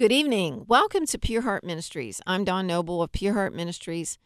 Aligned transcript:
Good 0.00 0.12
evening. 0.12 0.64
Welcome 0.66 1.04
to 1.08 1.18
Pure 1.18 1.42
Heart 1.42 1.62
Ministries. 1.62 2.22
I'm 2.26 2.42
Dawn 2.42 2.66
Noble 2.66 3.02
of 3.02 3.12
Pure 3.12 3.34
Heart 3.34 3.52
Ministries, 3.54 4.16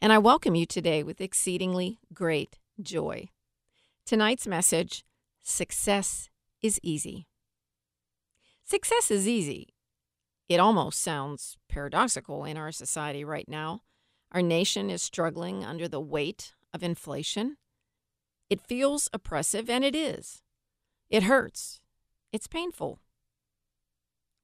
and 0.00 0.12
I 0.12 0.18
welcome 0.18 0.54
you 0.54 0.64
today 0.64 1.02
with 1.02 1.20
exceedingly 1.20 1.98
great 2.12 2.60
joy. 2.80 3.30
Tonight's 4.06 4.46
message 4.46 5.04
Success 5.42 6.30
is 6.62 6.78
Easy. 6.84 7.26
Success 8.62 9.10
is 9.10 9.26
easy. 9.26 9.74
It 10.48 10.60
almost 10.60 11.00
sounds 11.00 11.56
paradoxical 11.68 12.44
in 12.44 12.56
our 12.56 12.70
society 12.70 13.24
right 13.24 13.48
now. 13.48 13.82
Our 14.30 14.40
nation 14.40 14.88
is 14.88 15.02
struggling 15.02 15.64
under 15.64 15.88
the 15.88 15.98
weight 15.98 16.54
of 16.72 16.84
inflation. 16.84 17.56
It 18.48 18.60
feels 18.60 19.08
oppressive, 19.12 19.68
and 19.68 19.84
it 19.84 19.96
is. 19.96 20.42
It 21.10 21.24
hurts. 21.24 21.80
It's 22.32 22.46
painful. 22.46 23.00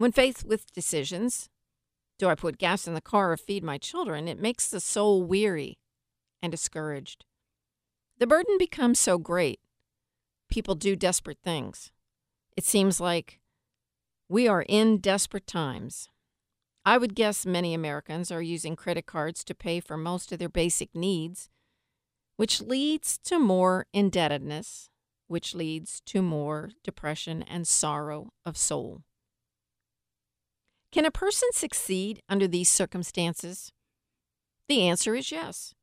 When 0.01 0.13
faced 0.13 0.47
with 0.47 0.73
decisions, 0.73 1.51
do 2.19 2.31
I 2.31 2.35
put 2.35 2.57
gas 2.57 2.89
in 2.89 2.95
the 2.95 3.03
car 3.03 3.33
or 3.33 3.37
feed 3.37 3.63
my 3.63 3.77
children? 3.77 4.29
It 4.29 4.41
makes 4.41 4.71
the 4.71 4.81
soul 4.81 5.23
weary 5.23 5.77
and 6.41 6.51
discouraged. 6.51 7.27
The 8.17 8.27
burden 8.27 8.57
becomes 8.59 8.99
so 8.99 9.19
great, 9.19 9.61
people 10.49 10.75
do 10.75 10.97
desperate 10.97 11.37
things. 11.45 11.93
It 12.57 12.65
seems 12.65 12.99
like 12.99 13.41
we 14.27 14.49
are 14.49 14.65
in 14.67 15.01
desperate 15.01 15.47
times. 15.47 16.09
I 16.83 16.97
would 16.97 17.15
guess 17.15 17.45
many 17.45 17.75
Americans 17.75 18.33
are 18.33 18.41
using 18.41 18.77
credit 18.77 19.05
cards 19.05 19.45
to 19.45 19.55
pay 19.55 19.81
for 19.81 19.99
most 19.99 20.33
of 20.33 20.39
their 20.39 20.49
basic 20.49 20.95
needs, 20.95 21.51
which 22.37 22.63
leads 22.63 23.19
to 23.25 23.39
more 23.39 23.85
indebtedness, 23.93 24.89
which 25.29 25.55
leads 25.55 26.01
to 26.07 26.23
more 26.23 26.71
depression 26.83 27.43
and 27.43 27.69
sorrow 27.69 28.33
of 28.47 28.57
soul. 28.57 29.03
Can 30.93 31.05
a 31.05 31.11
person 31.11 31.49
succeed 31.53 32.23
under 32.29 32.49
these 32.49 32.69
circumstances? 32.69 33.73
The 34.69 34.83
answer 34.89 35.15
is 35.15 35.31
yes. 35.31 35.75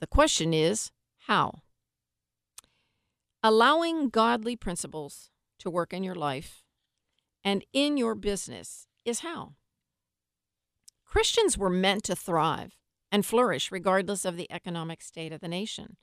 The 0.00 0.06
question 0.06 0.52
is 0.52 0.90
how? 1.26 1.62
Allowing 3.42 4.10
godly 4.10 4.54
principles 4.54 5.30
to 5.58 5.70
work 5.70 5.92
in 5.92 6.04
your 6.04 6.14
life 6.14 6.62
and 7.42 7.64
in 7.72 7.96
your 7.96 8.14
business 8.14 8.86
is 9.04 9.20
how. 9.20 9.54
Christians 11.06 11.56
were 11.56 11.70
meant 11.70 12.04
to 12.04 12.16
thrive 12.16 12.76
and 13.10 13.24
flourish 13.24 13.72
regardless 13.72 14.26
of 14.26 14.36
the 14.36 14.50
economic 14.52 15.00
state 15.00 15.32
of 15.32 15.40
the 15.40 15.48
nation. 15.48 15.96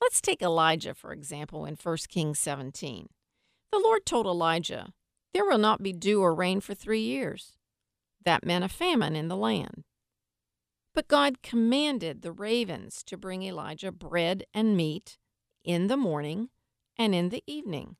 Let's 0.00 0.20
take 0.20 0.42
Elijah, 0.42 0.94
for 0.94 1.12
example, 1.12 1.64
in 1.64 1.76
1 1.80 1.96
Kings 2.08 2.38
17. 2.38 3.08
The 3.72 3.78
Lord 3.78 4.06
told 4.06 4.26
Elijah, 4.26 4.92
there 5.32 5.44
will 5.44 5.58
not 5.58 5.82
be 5.82 5.92
dew 5.92 6.20
or 6.20 6.34
rain 6.34 6.60
for 6.60 6.74
three 6.74 7.00
years. 7.00 7.56
That 8.24 8.44
meant 8.44 8.64
a 8.64 8.68
famine 8.68 9.16
in 9.16 9.28
the 9.28 9.36
land. 9.36 9.84
But 10.94 11.08
God 11.08 11.42
commanded 11.42 12.22
the 12.22 12.32
ravens 12.32 13.02
to 13.04 13.16
bring 13.16 13.42
Elijah 13.42 13.90
bread 13.90 14.44
and 14.52 14.76
meat 14.76 15.18
in 15.64 15.86
the 15.86 15.96
morning 15.96 16.50
and 16.98 17.14
in 17.14 17.30
the 17.30 17.42
evening. 17.46 17.96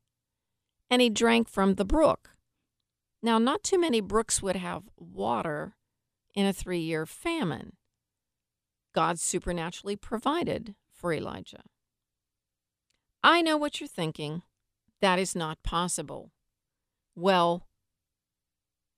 And 0.90 1.00
he 1.00 1.08
drank 1.08 1.48
from 1.48 1.74
the 1.74 1.86
brook. 1.86 2.30
Now, 3.22 3.38
not 3.38 3.62
too 3.62 3.80
many 3.80 4.00
brooks 4.00 4.42
would 4.42 4.56
have 4.56 4.82
water 4.98 5.76
in 6.34 6.44
a 6.44 6.52
three 6.52 6.80
year 6.80 7.06
famine. 7.06 7.76
God 8.94 9.18
supernaturally 9.18 9.96
provided 9.96 10.74
for 10.92 11.14
Elijah. 11.14 11.62
I 13.22 13.40
know 13.40 13.56
what 13.56 13.80
you're 13.80 13.88
thinking. 13.88 14.42
That 15.00 15.18
is 15.18 15.34
not 15.34 15.62
possible 15.62 16.30
well, 17.14 17.66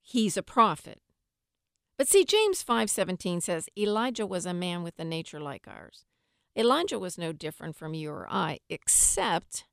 he's 0.01 0.37
a 0.37 0.43
prophet. 0.43 1.01
But 1.97 2.07
see, 2.07 2.25
James 2.25 2.63
5:17 2.63 3.41
says 3.41 3.69
Elijah 3.77 4.25
was 4.25 4.45
a 4.45 4.53
man 4.53 4.83
with 4.83 4.99
a 4.99 5.05
nature 5.05 5.39
like 5.39 5.67
ours. 5.67 6.05
Elijah 6.57 6.99
was 6.99 7.17
no 7.17 7.31
different 7.31 7.75
from 7.75 7.93
you 7.93 8.09
or 8.11 8.27
I, 8.29 8.59
except 8.69 9.65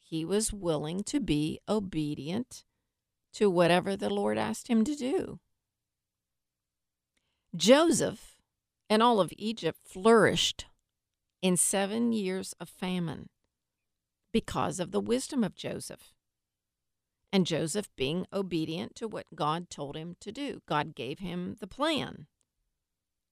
he 0.00 0.24
was 0.24 0.52
willing 0.52 1.02
to 1.04 1.20
be 1.20 1.60
obedient 1.68 2.64
to 3.34 3.48
whatever 3.48 3.96
the 3.96 4.10
Lord 4.10 4.36
asked 4.38 4.68
him 4.68 4.84
to 4.84 4.94
do. 4.94 5.40
Joseph 7.54 8.36
and 8.88 9.02
all 9.02 9.20
of 9.20 9.32
Egypt 9.36 9.78
flourished 9.84 10.66
in 11.40 11.56
seven 11.56 12.12
years 12.12 12.54
of 12.60 12.68
famine 12.68 13.28
because 14.32 14.80
of 14.80 14.90
the 14.90 15.00
wisdom 15.00 15.44
of 15.44 15.54
Joseph 15.54 16.11
and 17.32 17.46
Joseph 17.46 17.88
being 17.96 18.26
obedient 18.32 18.94
to 18.96 19.08
what 19.08 19.26
God 19.34 19.70
told 19.70 19.96
him 19.96 20.16
to 20.20 20.30
do. 20.30 20.60
God 20.68 20.94
gave 20.94 21.18
him 21.18 21.56
the 21.60 21.66
plan, 21.66 22.26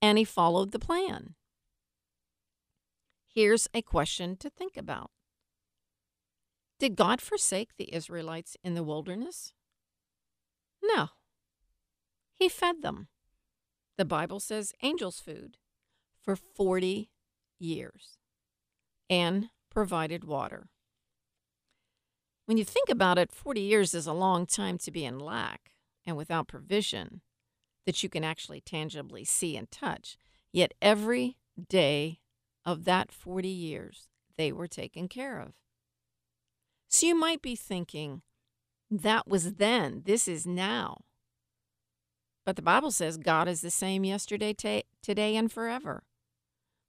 and 0.00 0.16
he 0.16 0.25
followed 0.25 0.72
the 0.72 0.78
plan. 0.78 1.34
Here's 3.33 3.69
a 3.75 3.83
question 3.83 4.37
to 4.38 4.50
think 4.50 4.77
about 4.77 5.11
Did 6.78 6.97
God 6.97 7.21
forsake 7.21 7.77
the 7.77 7.94
Israelites 7.94 8.56
in 8.65 8.75
the 8.75 8.83
wilderness? 8.83 9.53
No. 10.82 11.11
He 12.34 12.49
fed 12.49 12.82
them. 12.82 13.09
The 13.99 14.06
Bible 14.06 14.41
says 14.41 14.72
angels' 14.82 15.21
food 15.21 15.59
for 16.22 16.34
40 16.34 17.11
years 17.59 18.17
and 19.11 19.50
provided 19.71 20.25
water. 20.25 20.71
When 22.50 22.56
you 22.56 22.65
think 22.65 22.88
about 22.88 23.16
it, 23.16 23.31
40 23.31 23.61
years 23.61 23.94
is 23.94 24.09
a 24.09 24.12
long 24.12 24.44
time 24.44 24.77
to 24.78 24.91
be 24.91 25.05
in 25.05 25.21
lack 25.21 25.71
and 26.05 26.16
without 26.16 26.49
provision 26.49 27.21
that 27.87 28.03
you 28.03 28.09
can 28.09 28.25
actually 28.25 28.61
tangibly 28.61 29.22
see 29.22 29.56
and 29.56 29.71
touch. 29.71 30.19
Yet 30.53 30.75
every 30.83 31.37
day 31.69 32.19
of 32.65 32.87
that 32.87 33.12
40 33.12 33.47
years, 33.47 34.09
they 34.37 34.50
were 34.50 34.66
taken 34.66 35.06
care 35.06 35.38
of. 35.38 35.53
So 36.88 37.06
you 37.06 37.15
might 37.15 37.41
be 37.41 37.55
thinking, 37.55 38.22
that 38.91 39.28
was 39.28 39.53
then, 39.53 40.03
this 40.05 40.27
is 40.27 40.44
now. 40.44 41.03
But 42.44 42.56
the 42.56 42.62
Bible 42.62 42.91
says 42.91 43.17
God 43.17 43.47
is 43.47 43.61
the 43.61 43.71
same 43.71 44.03
yesterday, 44.03 44.55
t- 44.55 44.87
today, 45.05 45.37
and 45.37 45.53
forever. 45.53 46.03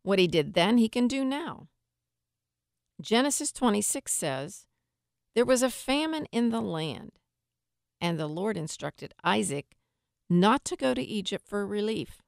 What 0.01 0.17
he 0.17 0.25
did 0.25 0.55
then, 0.55 0.79
he 0.79 0.89
can 0.89 1.07
do 1.07 1.23
now. 1.23 1.67
Genesis 2.99 3.51
26 3.51 4.11
says, 4.11 4.65
there 5.35 5.45
was 5.45 5.63
a 5.63 5.69
famine 5.69 6.27
in 6.31 6.49
the 6.49 6.61
land, 6.61 7.13
and 7.99 8.19
the 8.19 8.27
Lord 8.27 8.57
instructed 8.57 9.13
Isaac 9.23 9.75
not 10.29 10.63
to 10.65 10.75
go 10.75 10.93
to 10.93 11.01
Egypt 11.01 11.45
for 11.47 11.65
relief. 11.65 12.21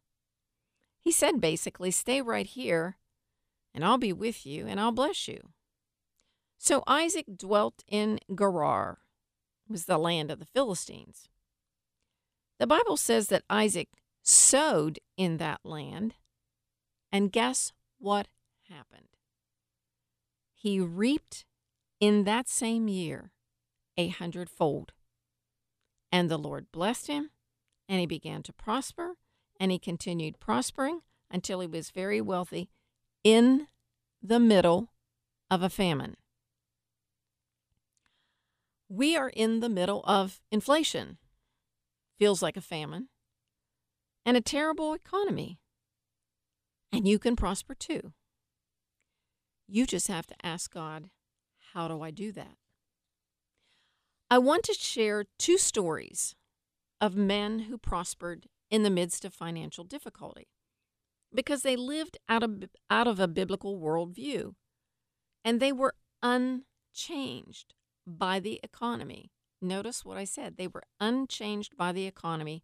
He 1.00 1.12
said 1.12 1.42
basically, 1.42 1.92
Stay 1.92 2.22
right 2.22 2.46
here, 2.46 2.98
and 3.74 3.84
I'll 3.84 3.98
be 3.98 4.14
with 4.14 4.46
you, 4.46 4.68
and 4.68 4.80
I'll 4.80 4.92
bless 4.92 5.28
you. 5.28 5.50
So 6.58 6.84
Isaac 6.88 7.26
dwelt 7.36 7.84
in 7.88 8.20
Gerar, 8.34 9.00
was 9.68 9.86
the 9.86 9.98
land 9.98 10.32
of 10.32 10.40
the 10.40 10.46
Philistines. 10.46 11.28
The 12.60 12.68
Bible 12.68 12.96
says 12.96 13.28
that 13.28 13.44
Isaac 13.50 13.90
sowed 14.22 15.00
in 15.18 15.38
that 15.38 15.62
land, 15.66 16.16
and 17.12 17.32
guess 17.32 17.74
what 18.00 18.28
happened? 18.70 19.10
He 20.54 20.80
reaped 20.80 21.46
in 22.04 22.26
that 22.26 22.50
same 22.50 22.90
year 22.90 23.32
a 23.98 24.10
hundredfold. 24.10 24.92
And 26.12 26.30
the 26.30 26.38
Lord 26.38 26.70
blessed 26.70 27.08
him, 27.08 27.30
and 27.88 28.02
he 28.02 28.06
began 28.06 28.44
to 28.44 28.52
prosper, 28.52 29.14
and 29.58 29.72
he 29.72 29.80
continued 29.80 30.38
prospering 30.38 31.00
until 31.32 31.62
he 31.62 31.68
was 31.68 31.92
very 31.92 32.20
wealthy 32.20 32.70
in 33.24 33.68
the 34.22 34.38
middle 34.38 34.92
of 35.50 35.64
a 35.64 35.70
famine. 35.70 36.18
We 38.90 39.16
are 39.16 39.30
in 39.30 39.62
the 39.62 39.70
middle 39.70 40.04
of 40.04 40.42
inflation, 40.52 41.20
feels 42.20 42.42
like 42.42 42.58
a 42.58 42.62
famine, 42.62 43.08
and 44.26 44.36
a 44.36 44.42
terrible 44.42 44.94
economy. 44.94 45.58
And 46.92 47.08
you 47.08 47.18
can 47.18 47.38
prosper 47.38 47.74
too. 47.74 48.12
You 49.70 49.86
just 49.86 50.10
have 50.10 50.28
to 50.28 50.36
ask 50.46 50.70
God 50.74 51.10
how 51.74 51.88
do 51.88 52.02
I 52.02 52.12
do 52.12 52.32
that? 52.34 52.58
I 54.30 54.38
want 54.38 54.64
to 54.64 54.74
share 54.74 55.26
two 55.38 55.58
stories 55.58 56.36
of 57.00 57.16
men 57.16 57.60
who 57.60 57.78
prospered 57.78 58.48
in 58.70 58.84
the 58.84 58.90
midst 58.90 59.26
of 59.26 59.34
financial 59.34 59.84
difficulty 59.84 60.48
because 61.34 61.62
they 61.62 61.76
lived 61.76 62.18
out 62.30 62.44
of, 62.44 62.64
out 62.90 63.08
of 63.08 63.20
a 63.20 63.28
biblical 63.28 63.80
worldview 63.80 64.54
and 65.44 65.60
they 65.60 65.72
were 65.72 65.96
unchanged 66.22 67.74
by 68.08 68.40
the 68.40 68.60
economy. 68.64 69.32
Notice 69.62 70.04
what 70.04 70.18
I 70.18 70.24
said. 70.26 70.58
They 70.58 70.68
were 70.68 70.84
unchanged 71.00 71.78
by 71.78 71.92
the 71.92 72.06
economy 72.06 72.64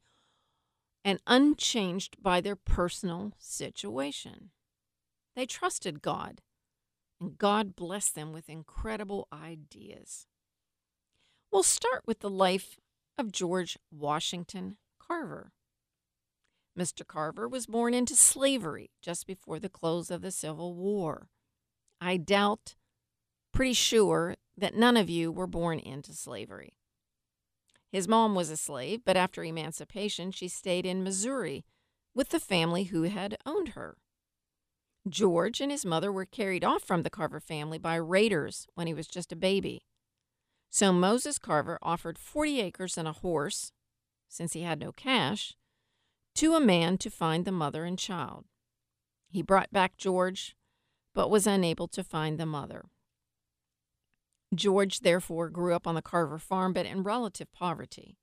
and 1.04 1.20
unchanged 1.28 2.22
by 2.22 2.42
their 2.42 2.56
personal 2.56 3.34
situation. 3.38 4.52
They 5.36 5.46
trusted 5.46 6.02
God 6.02 6.42
and 7.20 7.38
God 7.38 7.76
blessed 7.76 8.16
them 8.16 8.32
with 8.32 8.50
incredible 8.50 9.28
ideas. 9.34 10.28
We'll 11.52 11.64
start 11.64 12.04
with 12.06 12.20
the 12.20 12.30
life 12.30 12.78
of 13.18 13.32
George 13.32 13.78
Washington 13.92 14.78
Carver. 15.00 15.52
Mr. 16.78 17.06
Carver 17.06 17.48
was 17.48 17.66
born 17.66 17.94
into 17.94 18.16
slavery 18.16 18.92
just 19.02 19.28
before 19.28 19.60
the 19.60 19.70
close 19.70 20.10
of 20.10 20.22
the 20.22 20.32
Civil 20.32 20.74
War. 20.76 21.28
I 22.00 22.18
doubt, 22.18 22.76
pretty 23.52 23.74
sure, 23.74 24.36
that 24.58 24.76
none 24.76 24.96
of 24.96 25.10
you 25.10 25.32
were 25.32 25.48
born 25.48 25.80
into 25.80 26.14
slavery. 26.14 26.78
His 27.92 28.08
mom 28.08 28.36
was 28.36 28.50
a 28.50 28.58
slave, 28.58 29.02
but 29.04 29.18
after 29.18 29.44
emancipation, 29.44 30.32
she 30.32 30.48
stayed 30.48 30.86
in 30.86 31.04
Missouri 31.04 31.66
with 32.14 32.30
the 32.30 32.40
family 32.40 32.86
who 32.86 33.04
had 33.04 33.38
owned 33.46 33.70
her. 33.70 33.98
George 35.08 35.62
and 35.62 35.72
his 35.72 35.86
mother 35.86 36.12
were 36.12 36.26
carried 36.26 36.64
off 36.64 36.84
from 36.84 37.04
the 37.04 37.10
Carver 37.10 37.40
family 37.40 37.78
by 37.78 37.96
raiders 37.96 38.68
when 38.76 38.88
he 38.88 38.94
was 38.94 39.08
just 39.08 39.32
a 39.32 39.36
baby. 39.36 39.82
So 40.70 40.92
Moses 40.92 41.40
Carver 41.40 41.80
offered 41.82 42.20
40 42.20 42.62
acres 42.62 42.98
and 42.98 43.08
a 43.08 43.14
horse, 43.14 43.72
since 44.28 44.54
he 44.54 44.62
had 44.62 44.80
no 44.80 44.92
cash, 44.92 45.56
to 46.36 46.54
a 46.54 46.60
man 46.60 46.98
to 47.00 47.10
find 47.10 47.46
the 47.46 47.52
mother 47.52 47.86
and 47.86 47.98
child. 47.98 48.46
He 49.30 49.42
brought 49.42 49.72
back 49.72 49.98
George, 49.98 50.56
but 51.14 51.30
was 51.30 51.48
unable 51.48 51.88
to 51.88 52.04
find 52.04 52.40
the 52.40 52.46
mother. 52.46 52.86
George, 54.54 55.00
therefore, 55.00 55.50
grew 55.50 55.74
up 55.74 55.88
on 55.88 55.96
the 55.96 56.02
Carver 56.02 56.40
farm, 56.40 56.74
but 56.74 56.86
in 56.86 57.04
relative 57.04 57.52
poverty. 57.52 58.18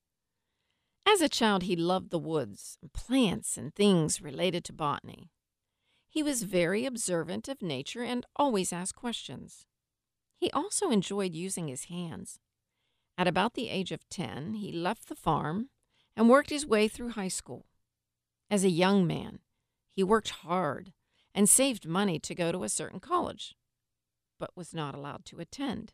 As 1.07 1.21
a 1.21 1.29
child, 1.29 1.63
he 1.65 1.77
loved 1.77 2.11
the 2.11 2.19
woods, 2.19 2.79
plants, 2.93 3.57
and 3.57 3.75
things 3.75 4.21
related 4.21 4.65
to 4.65 4.73
botany. 4.73 5.31
He 6.17 6.23
was 6.23 6.45
very 6.45 6.87
observant 6.87 7.47
of 7.47 7.61
nature 7.61 8.03
and 8.03 8.25
always 8.37 8.73
asked 8.73 8.97
questions. 8.97 9.67
He 10.39 10.51
also 10.51 10.89
enjoyed 10.89 11.35
using 11.35 11.69
his 11.69 11.85
hands. 11.85 12.41
At 13.19 13.29
about 13.29 13.53
the 13.53 13.69
age 13.69 13.93
of 13.93 14.09
10, 14.09 14.55
he 14.55 14.73
left 14.73 15.11
the 15.11 15.15
farm 15.15 15.69
and 16.17 16.31
worked 16.31 16.49
his 16.49 16.65
way 16.65 16.89
through 16.89 17.11
high 17.11 17.29
school. 17.29 17.67
As 18.51 18.65
a 18.65 18.71
young 18.71 19.07
man, 19.07 19.41
he 19.93 20.03
worked 20.03 20.31
hard 20.31 20.95
and 21.35 21.51
saved 21.51 21.87
money 21.87 22.19
to 22.21 22.35
go 22.35 22.51
to 22.51 22.65
a 22.65 22.71
certain 22.71 22.99
college, 22.99 23.55
but 24.41 24.57
was 24.57 24.73
not 24.73 24.95
allowed 24.95 25.27
to 25.27 25.39
attend. 25.39 25.93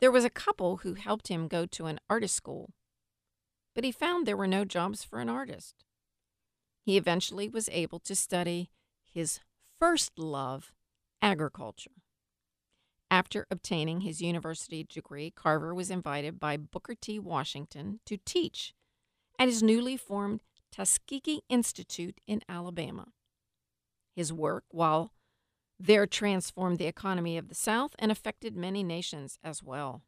There 0.00 0.10
was 0.10 0.24
a 0.24 0.30
couple 0.30 0.78
who 0.78 0.94
helped 0.94 1.28
him 1.28 1.46
go 1.46 1.66
to 1.66 1.84
an 1.84 2.00
artist 2.08 2.34
school, 2.34 2.70
but 3.74 3.84
he 3.84 3.92
found 3.92 4.24
there 4.24 4.34
were 4.34 4.46
no 4.46 4.64
jobs 4.64 5.04
for 5.04 5.20
an 5.20 5.28
artist. 5.28 5.84
He 6.86 6.96
eventually 6.96 7.50
was 7.50 7.68
able 7.68 7.98
to 7.98 8.14
study 8.14 8.70
his 9.12 9.40
first 9.78 10.18
love, 10.18 10.72
agriculture. 11.22 11.90
After 13.10 13.46
obtaining 13.50 14.02
his 14.02 14.20
university 14.20 14.84
degree, 14.84 15.30
Carver 15.30 15.74
was 15.74 15.90
invited 15.90 16.38
by 16.38 16.56
Booker 16.56 16.94
T. 16.94 17.18
Washington 17.18 18.00
to 18.04 18.18
teach 18.18 18.74
at 19.38 19.48
his 19.48 19.62
newly 19.62 19.96
formed 19.96 20.42
Tuskegee 20.70 21.42
Institute 21.48 22.20
in 22.26 22.42
Alabama. 22.48 23.08
His 24.14 24.32
work, 24.32 24.64
while 24.70 25.12
there, 25.80 26.06
transformed 26.06 26.78
the 26.78 26.86
economy 26.86 27.38
of 27.38 27.48
the 27.48 27.54
South 27.54 27.94
and 27.98 28.12
affected 28.12 28.56
many 28.56 28.82
nations 28.82 29.38
as 29.42 29.62
well. 29.62 30.02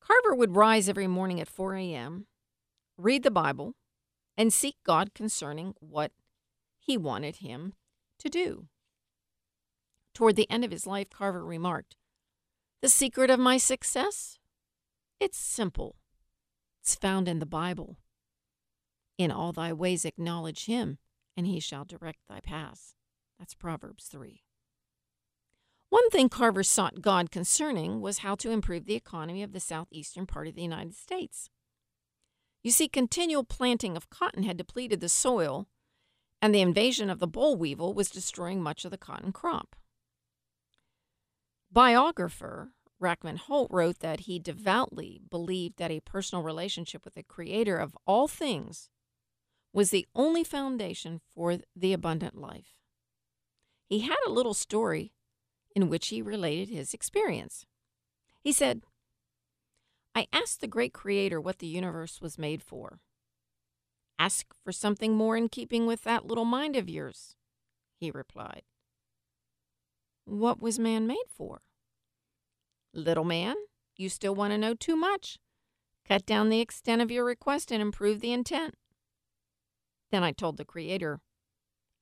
Carver 0.00 0.34
would 0.34 0.56
rise 0.56 0.88
every 0.88 1.06
morning 1.06 1.40
at 1.40 1.48
4 1.48 1.74
a.m., 1.74 2.26
read 2.96 3.22
the 3.22 3.30
Bible, 3.30 3.74
and 4.36 4.52
seek 4.52 4.76
God 4.84 5.14
concerning 5.14 5.74
what 5.80 6.12
he 6.86 6.96
wanted 6.96 7.36
him 7.36 7.74
to 8.20 8.28
do. 8.28 8.68
Toward 10.14 10.36
the 10.36 10.48
end 10.48 10.64
of 10.64 10.70
his 10.70 10.86
life, 10.86 11.10
Carver 11.10 11.44
remarked, 11.44 11.96
The 12.80 12.88
secret 12.88 13.28
of 13.28 13.40
my 13.40 13.58
success? 13.58 14.38
It's 15.18 15.36
simple. 15.36 15.96
It's 16.80 16.94
found 16.94 17.26
in 17.26 17.40
the 17.40 17.46
Bible. 17.46 17.96
In 19.18 19.32
all 19.32 19.52
thy 19.52 19.72
ways 19.72 20.04
acknowledge 20.04 20.66
him, 20.66 20.98
and 21.36 21.46
he 21.46 21.58
shall 21.58 21.84
direct 21.84 22.20
thy 22.28 22.40
paths. 22.40 22.94
That's 23.38 23.54
Proverbs 23.54 24.04
3. 24.04 24.42
One 25.88 26.08
thing 26.10 26.28
Carver 26.28 26.62
sought 26.62 27.02
God 27.02 27.30
concerning 27.30 28.00
was 28.00 28.18
how 28.18 28.36
to 28.36 28.50
improve 28.50 28.86
the 28.86 28.94
economy 28.94 29.42
of 29.42 29.52
the 29.52 29.60
southeastern 29.60 30.26
part 30.26 30.46
of 30.46 30.54
the 30.54 30.62
United 30.62 30.94
States. 30.94 31.50
You 32.62 32.70
see, 32.70 32.88
continual 32.88 33.44
planting 33.44 33.96
of 33.96 34.10
cotton 34.10 34.44
had 34.44 34.56
depleted 34.56 35.00
the 35.00 35.08
soil, 35.08 35.68
and 36.40 36.54
the 36.54 36.60
invasion 36.60 37.10
of 37.10 37.18
the 37.18 37.26
boll 37.26 37.56
weevil 37.56 37.94
was 37.94 38.10
destroying 38.10 38.62
much 38.62 38.84
of 38.84 38.90
the 38.90 38.98
cotton 38.98 39.32
crop. 39.32 39.76
Biographer 41.72 42.72
Rackham 42.98 43.36
Holt 43.36 43.70
wrote 43.70 43.98
that 43.98 44.20
he 44.20 44.38
devoutly 44.38 45.20
believed 45.30 45.76
that 45.76 45.90
a 45.90 46.00
personal 46.00 46.42
relationship 46.42 47.04
with 47.04 47.14
the 47.14 47.22
Creator 47.22 47.76
of 47.76 47.96
all 48.06 48.26
things 48.26 48.88
was 49.72 49.90
the 49.90 50.06
only 50.14 50.42
foundation 50.42 51.20
for 51.34 51.58
the 51.74 51.92
abundant 51.92 52.36
life. 52.36 52.78
He 53.88 54.00
had 54.00 54.16
a 54.26 54.32
little 54.32 54.54
story 54.54 55.12
in 55.74 55.90
which 55.90 56.08
he 56.08 56.22
related 56.22 56.70
his 56.70 56.94
experience. 56.94 57.66
He 58.42 58.52
said, 58.52 58.82
I 60.14 60.26
asked 60.32 60.62
the 60.62 60.66
great 60.66 60.94
Creator 60.94 61.40
what 61.40 61.58
the 61.58 61.66
universe 61.66 62.22
was 62.22 62.38
made 62.38 62.62
for. 62.62 63.00
Ask 64.18 64.46
for 64.64 64.72
something 64.72 65.14
more 65.14 65.36
in 65.36 65.48
keeping 65.48 65.86
with 65.86 66.02
that 66.04 66.26
little 66.26 66.44
mind 66.44 66.76
of 66.76 66.88
yours, 66.88 67.36
he 67.98 68.10
replied. 68.10 68.62
What 70.24 70.60
was 70.60 70.78
man 70.78 71.06
made 71.06 71.26
for? 71.28 71.60
Little 72.94 73.24
man, 73.24 73.56
you 73.96 74.08
still 74.08 74.34
want 74.34 74.52
to 74.52 74.58
know 74.58 74.74
too 74.74 74.96
much. 74.96 75.38
Cut 76.08 76.24
down 76.24 76.48
the 76.48 76.60
extent 76.60 77.02
of 77.02 77.10
your 77.10 77.24
request 77.24 77.70
and 77.70 77.82
improve 77.82 78.20
the 78.20 78.32
intent. 78.32 78.74
Then 80.10 80.22
I 80.22 80.32
told 80.32 80.56
the 80.56 80.64
Creator, 80.64 81.20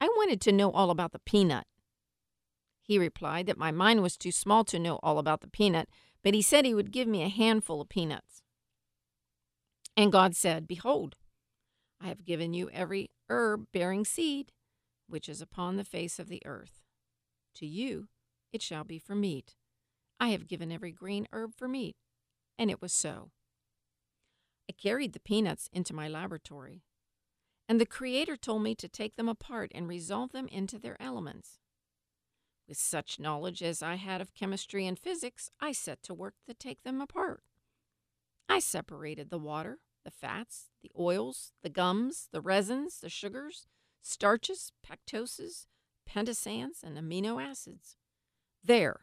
I 0.00 0.06
wanted 0.06 0.40
to 0.42 0.52
know 0.52 0.70
all 0.70 0.90
about 0.90 1.12
the 1.12 1.18
peanut. 1.20 1.66
He 2.82 2.98
replied 2.98 3.46
that 3.46 3.58
my 3.58 3.70
mind 3.70 4.02
was 4.02 4.16
too 4.16 4.30
small 4.30 4.62
to 4.64 4.78
know 4.78 5.00
all 5.02 5.18
about 5.18 5.40
the 5.40 5.48
peanut, 5.48 5.88
but 6.22 6.34
he 6.34 6.42
said 6.42 6.64
he 6.64 6.74
would 6.74 6.92
give 6.92 7.08
me 7.08 7.22
a 7.22 7.28
handful 7.28 7.80
of 7.80 7.88
peanuts. 7.88 8.42
And 9.96 10.12
God 10.12 10.36
said, 10.36 10.68
Behold, 10.68 11.16
I 12.04 12.08
have 12.08 12.24
given 12.24 12.52
you 12.52 12.68
every 12.70 13.10
herb 13.30 13.68
bearing 13.72 14.04
seed 14.04 14.52
which 15.06 15.28
is 15.28 15.40
upon 15.40 15.76
the 15.76 15.84
face 15.84 16.18
of 16.18 16.28
the 16.28 16.42
earth. 16.44 16.82
To 17.56 17.66
you 17.66 18.08
it 18.52 18.62
shall 18.62 18.84
be 18.84 18.98
for 18.98 19.14
meat. 19.14 19.56
I 20.20 20.28
have 20.28 20.46
given 20.46 20.70
every 20.70 20.92
green 20.92 21.26
herb 21.32 21.54
for 21.56 21.66
meat. 21.66 21.96
And 22.58 22.70
it 22.70 22.80
was 22.80 22.92
so. 22.92 23.30
I 24.70 24.72
carried 24.72 25.14
the 25.14 25.20
peanuts 25.20 25.68
into 25.72 25.94
my 25.94 26.08
laboratory 26.08 26.82
and 27.68 27.80
the 27.80 27.86
Creator 27.86 28.36
told 28.36 28.62
me 28.62 28.74
to 28.74 28.88
take 28.88 29.16
them 29.16 29.28
apart 29.28 29.72
and 29.74 29.88
resolve 29.88 30.32
them 30.32 30.46
into 30.48 30.78
their 30.78 31.00
elements. 31.00 31.58
With 32.68 32.76
such 32.76 33.18
knowledge 33.18 33.62
as 33.62 33.82
I 33.82 33.94
had 33.94 34.20
of 34.20 34.34
chemistry 34.34 34.86
and 34.86 34.98
physics, 34.98 35.50
I 35.60 35.72
set 35.72 36.02
to 36.04 36.14
work 36.14 36.34
to 36.46 36.54
take 36.54 36.82
them 36.82 37.00
apart. 37.00 37.42
I 38.48 38.58
separated 38.58 39.30
the 39.30 39.38
water, 39.38 39.78
the 40.04 40.10
fats, 40.10 40.70
the 40.82 40.90
oils, 40.98 41.52
the 41.62 41.70
gums, 41.70 42.28
the 42.32 42.40
resins, 42.40 43.00
the 43.00 43.08
sugars, 43.08 43.66
starches, 44.02 44.72
pectoses, 44.86 45.66
pentosans, 46.06 46.82
and 46.82 46.98
amino 46.98 47.42
acids. 47.42 47.96
There, 48.62 49.00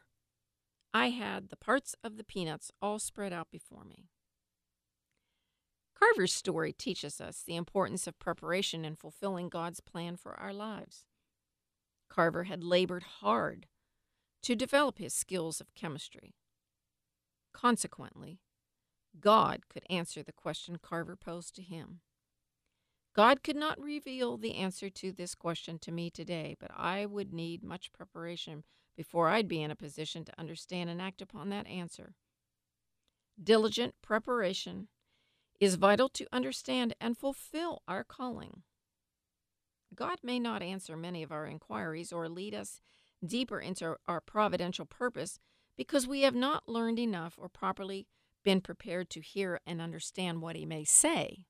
I 0.94 1.10
had 1.10 1.48
the 1.48 1.56
parts 1.56 1.94
of 2.04 2.16
the 2.16 2.24
peanuts 2.24 2.70
all 2.80 2.98
spread 2.98 3.32
out 3.32 3.50
before 3.50 3.84
me. 3.84 4.08
Carver's 5.98 6.32
story 6.32 6.72
teaches 6.72 7.20
us 7.20 7.42
the 7.42 7.56
importance 7.56 8.06
of 8.06 8.18
preparation 8.18 8.84
in 8.84 8.96
fulfilling 8.96 9.48
God's 9.48 9.80
plan 9.80 10.16
for 10.16 10.38
our 10.38 10.52
lives. 10.52 11.04
Carver 12.08 12.44
had 12.44 12.64
labored 12.64 13.04
hard 13.20 13.66
to 14.42 14.56
develop 14.56 14.98
his 14.98 15.14
skills 15.14 15.60
of 15.60 15.74
chemistry. 15.74 16.34
Consequently, 17.52 18.40
God 19.20 19.68
could 19.68 19.84
answer 19.90 20.22
the 20.22 20.32
question 20.32 20.78
Carver 20.82 21.16
posed 21.16 21.54
to 21.56 21.62
him. 21.62 22.00
God 23.14 23.42
could 23.42 23.56
not 23.56 23.80
reveal 23.80 24.38
the 24.38 24.54
answer 24.54 24.88
to 24.88 25.12
this 25.12 25.34
question 25.34 25.78
to 25.80 25.92
me 25.92 26.08
today, 26.10 26.56
but 26.58 26.70
I 26.74 27.04
would 27.04 27.32
need 27.32 27.62
much 27.62 27.92
preparation 27.92 28.64
before 28.96 29.28
I'd 29.28 29.48
be 29.48 29.62
in 29.62 29.70
a 29.70 29.76
position 29.76 30.24
to 30.24 30.38
understand 30.38 30.88
and 30.88 31.00
act 31.00 31.20
upon 31.20 31.50
that 31.50 31.66
answer. 31.66 32.14
Diligent 33.42 33.94
preparation 34.02 34.88
is 35.60 35.74
vital 35.74 36.08
to 36.10 36.26
understand 36.32 36.94
and 37.00 37.16
fulfill 37.16 37.82
our 37.86 38.04
calling. 38.04 38.62
God 39.94 40.18
may 40.22 40.38
not 40.38 40.62
answer 40.62 40.96
many 40.96 41.22
of 41.22 41.30
our 41.30 41.46
inquiries 41.46 42.12
or 42.12 42.28
lead 42.28 42.54
us 42.54 42.80
deeper 43.24 43.60
into 43.60 43.96
our 44.08 44.20
providential 44.20 44.86
purpose 44.86 45.38
because 45.76 46.06
we 46.06 46.22
have 46.22 46.34
not 46.34 46.68
learned 46.68 46.98
enough 46.98 47.34
or 47.38 47.48
properly 47.48 48.06
been 48.44 48.60
prepared 48.60 49.10
to 49.10 49.20
hear 49.20 49.60
and 49.66 49.80
understand 49.80 50.40
what 50.40 50.56
He 50.56 50.66
may 50.66 50.84
say. 50.84 51.46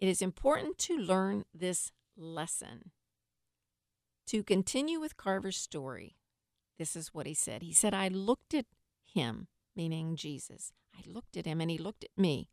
It 0.00 0.08
is 0.08 0.20
important 0.20 0.78
to 0.78 0.98
learn 0.98 1.44
this 1.54 1.90
lesson. 2.16 2.90
To 4.28 4.42
continue 4.42 5.00
with 5.00 5.16
Carver's 5.16 5.56
story, 5.56 6.16
this 6.78 6.96
is 6.96 7.14
what 7.14 7.26
he 7.26 7.34
said. 7.34 7.62
He 7.62 7.72
said, 7.72 7.94
I 7.94 8.08
looked 8.08 8.52
at 8.52 8.66
him, 9.04 9.48
meaning 9.74 10.16
Jesus. 10.16 10.72
I 10.94 11.02
looked 11.06 11.36
at 11.36 11.46
him 11.46 11.60
and 11.60 11.70
he 11.70 11.78
looked 11.78 12.04
at 12.04 12.10
me. 12.16 12.50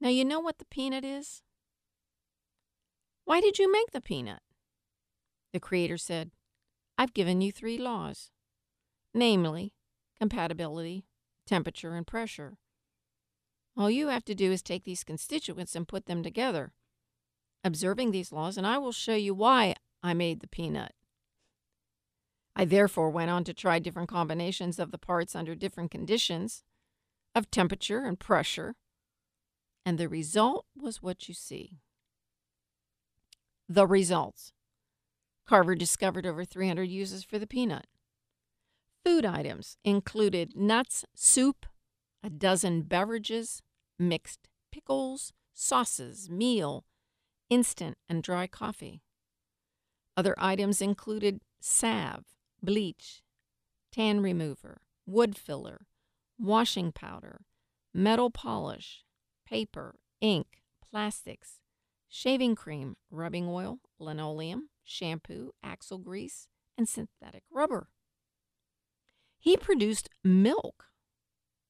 Now, 0.00 0.08
you 0.08 0.24
know 0.24 0.40
what 0.40 0.58
the 0.58 0.64
peanut 0.64 1.04
is? 1.04 1.42
Why 3.24 3.40
did 3.40 3.58
you 3.58 3.70
make 3.70 3.92
the 3.92 4.00
peanut? 4.00 4.40
The 5.52 5.60
Creator 5.60 5.98
said, 5.98 6.30
I've 6.96 7.14
given 7.14 7.40
you 7.40 7.52
three 7.52 7.78
laws, 7.78 8.30
namely 9.14 9.74
compatibility, 10.18 11.04
temperature, 11.46 11.94
and 11.94 12.06
pressure. 12.06 12.58
All 13.76 13.90
you 13.90 14.08
have 14.08 14.24
to 14.26 14.34
do 14.34 14.52
is 14.52 14.62
take 14.62 14.84
these 14.84 15.04
constituents 15.04 15.74
and 15.74 15.88
put 15.88 16.06
them 16.06 16.22
together, 16.22 16.72
observing 17.64 18.10
these 18.10 18.32
laws, 18.32 18.56
and 18.56 18.66
I 18.66 18.78
will 18.78 18.92
show 18.92 19.14
you 19.14 19.34
why 19.34 19.74
I 20.02 20.14
made 20.14 20.40
the 20.40 20.48
peanut. 20.48 20.92
I 22.54 22.64
therefore 22.66 23.10
went 23.10 23.30
on 23.30 23.44
to 23.44 23.54
try 23.54 23.78
different 23.78 24.10
combinations 24.10 24.78
of 24.78 24.90
the 24.90 24.98
parts 24.98 25.34
under 25.34 25.54
different 25.54 25.90
conditions 25.90 26.64
of 27.34 27.50
temperature 27.50 28.04
and 28.04 28.20
pressure, 28.20 28.76
and 29.86 29.96
the 29.96 30.08
result 30.08 30.66
was 30.76 31.02
what 31.02 31.28
you 31.28 31.34
see. 31.34 31.78
The 33.68 33.86
results. 33.86 34.52
Carver 35.46 35.74
discovered 35.74 36.26
over 36.26 36.44
300 36.44 36.84
uses 36.84 37.24
for 37.24 37.38
the 37.38 37.46
peanut. 37.46 37.86
Food 39.04 39.24
items 39.24 39.76
included 39.84 40.56
nuts, 40.56 41.04
soup, 41.14 41.66
a 42.22 42.30
dozen 42.30 42.82
beverages, 42.82 43.60
mixed 43.98 44.48
pickles, 44.70 45.32
sauces, 45.52 46.30
meal, 46.30 46.84
instant 47.50 47.98
and 48.08 48.22
dry 48.22 48.46
coffee. 48.46 49.02
Other 50.16 50.34
items 50.38 50.80
included 50.80 51.40
salve, 51.60 52.24
bleach, 52.62 53.22
tan 53.90 54.20
remover, 54.20 54.82
wood 55.04 55.36
filler, 55.36 55.86
washing 56.38 56.92
powder, 56.92 57.42
metal 57.92 58.30
polish, 58.30 59.04
paper, 59.46 59.96
ink, 60.20 60.62
plastics, 60.90 61.60
shaving 62.08 62.54
cream, 62.54 62.96
rubbing 63.10 63.48
oil, 63.48 63.80
linoleum, 63.98 64.68
shampoo, 64.84 65.52
axle 65.62 65.98
grease, 65.98 66.46
and 66.78 66.88
synthetic 66.88 67.42
rubber. 67.50 67.88
He 69.42 69.56
produced 69.56 70.08
milk, 70.22 70.84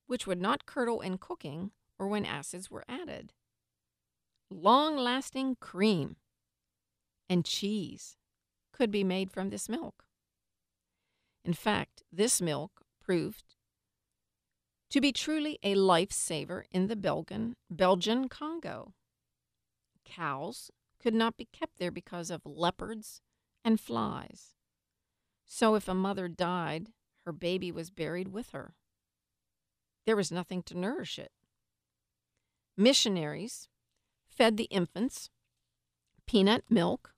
which 0.07 0.27
would 0.27 0.43
not 0.43 0.67
curdle 0.67 1.01
in 1.01 1.17
cooking 1.17 1.71
or 1.99 2.07
when 2.07 2.27
acids 2.27 2.71
were 2.71 2.85
added, 2.87 3.33
long 4.51 4.95
lasting 4.95 5.57
cream, 5.59 6.17
and 7.31 7.47
cheese 7.47 8.19
could 8.75 8.91
be 8.91 9.03
made 9.03 9.33
from 9.33 9.49
this 9.49 9.71
milk. 9.71 10.05
In 11.47 11.55
fact, 11.55 12.03
this 12.13 12.43
milk 12.43 12.83
proved 13.01 13.57
to 14.91 15.01
be 15.01 15.11
truly 15.11 15.59
a 15.63 15.75
lifesaver 15.75 16.65
in 16.73 16.89
the 16.89 16.97
Belgian, 16.97 17.57
Belgian 17.71 18.29
Congo. 18.29 18.93
Cows 20.05 20.71
could 21.01 21.15
not 21.15 21.39
be 21.39 21.49
kept 21.51 21.79
there 21.79 21.91
because 21.91 22.31
of 22.31 22.43
leopards 22.45 23.23
and 23.65 23.81
flies. 23.81 24.49
So 25.47 25.75
if 25.75 25.89
a 25.89 25.95
mother 25.95 26.29
died, 26.29 26.91
her 27.25 27.33
baby 27.33 27.71
was 27.71 27.91
buried 27.91 28.29
with 28.29 28.51
her. 28.51 28.75
There 30.07 30.17
was 30.17 30.33
nothing 30.33 30.63
to 30.65 30.79
nourish 30.79 31.19
it. 31.19 31.33
Missionaries 32.77 33.69
fed 34.27 34.57
the 34.57 34.65
infants 34.65 35.31
peanut 36.27 36.65
milk, 36.71 37.15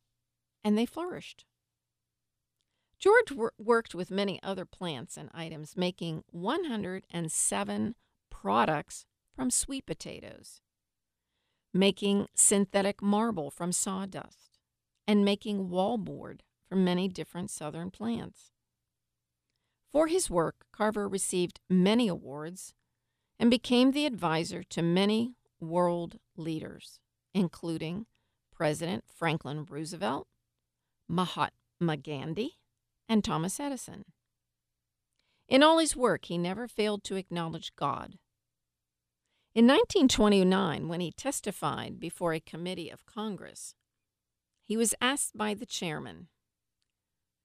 and 0.65 0.77
they 0.77 0.87
flourished. 0.87 1.45
George 2.99 3.33
wor- 3.33 3.53
worked 3.59 3.95
with 3.95 4.11
many 4.11 4.43
other 4.43 4.65
plants 4.65 5.17
and 5.17 5.31
items, 5.35 5.77
making 5.77 6.25
107 6.31 7.95
products 8.31 9.07
from 9.37 9.51
sweet 9.51 9.87
potatoes, 9.87 10.63
making 11.73 12.27
synthetic 12.35 13.03
marble 13.03 13.51
from 13.51 13.73
sawdust, 13.73 14.59
and 15.07 15.25
making 15.25 15.69
wallboard 15.69 16.41
from 16.67 16.85
many 16.85 17.09
different 17.09 17.51
southern 17.51 17.91
plants. 17.91 18.54
For 19.95 20.09
his 20.09 20.29
work, 20.29 20.67
Carver 20.73 21.09
received 21.09 21.61
many 21.71 22.09
awards 22.09 22.75
and 23.39 23.49
became 23.49 23.93
the 23.93 24.07
advisor 24.07 24.65
to 24.65 24.83
many 24.83 25.37
world 25.61 26.19
leaders, 26.37 26.99
including 27.33 28.07
President 28.51 29.05
Franklin 29.07 29.65
Roosevelt, 29.65 30.27
Mahatma 31.09 31.97
Gandhi, 32.03 32.59
and 33.09 33.23
Thomas 33.23 33.61
Edison. 33.61 34.05
In 35.47 35.63
all 35.63 35.79
his 35.79 35.95
work, 35.95 36.25
he 36.25 36.39
never 36.39 36.67
failed 36.67 37.05
to 37.05 37.15
acknowledge 37.15 37.77
God. 37.77 38.19
In 39.55 39.69
1929, 39.69 40.89
when 40.89 41.01
he 41.01 41.13
testified 41.13 42.01
before 42.01 42.35
a 42.35 42.41
committee 42.41 42.91
of 42.91 43.07
Congress, 43.07 43.77
he 44.65 44.77
was 44.77 44.93
asked 45.01 45.37
by 45.37 45.55
the 45.55 45.67
chairman, 45.67 46.27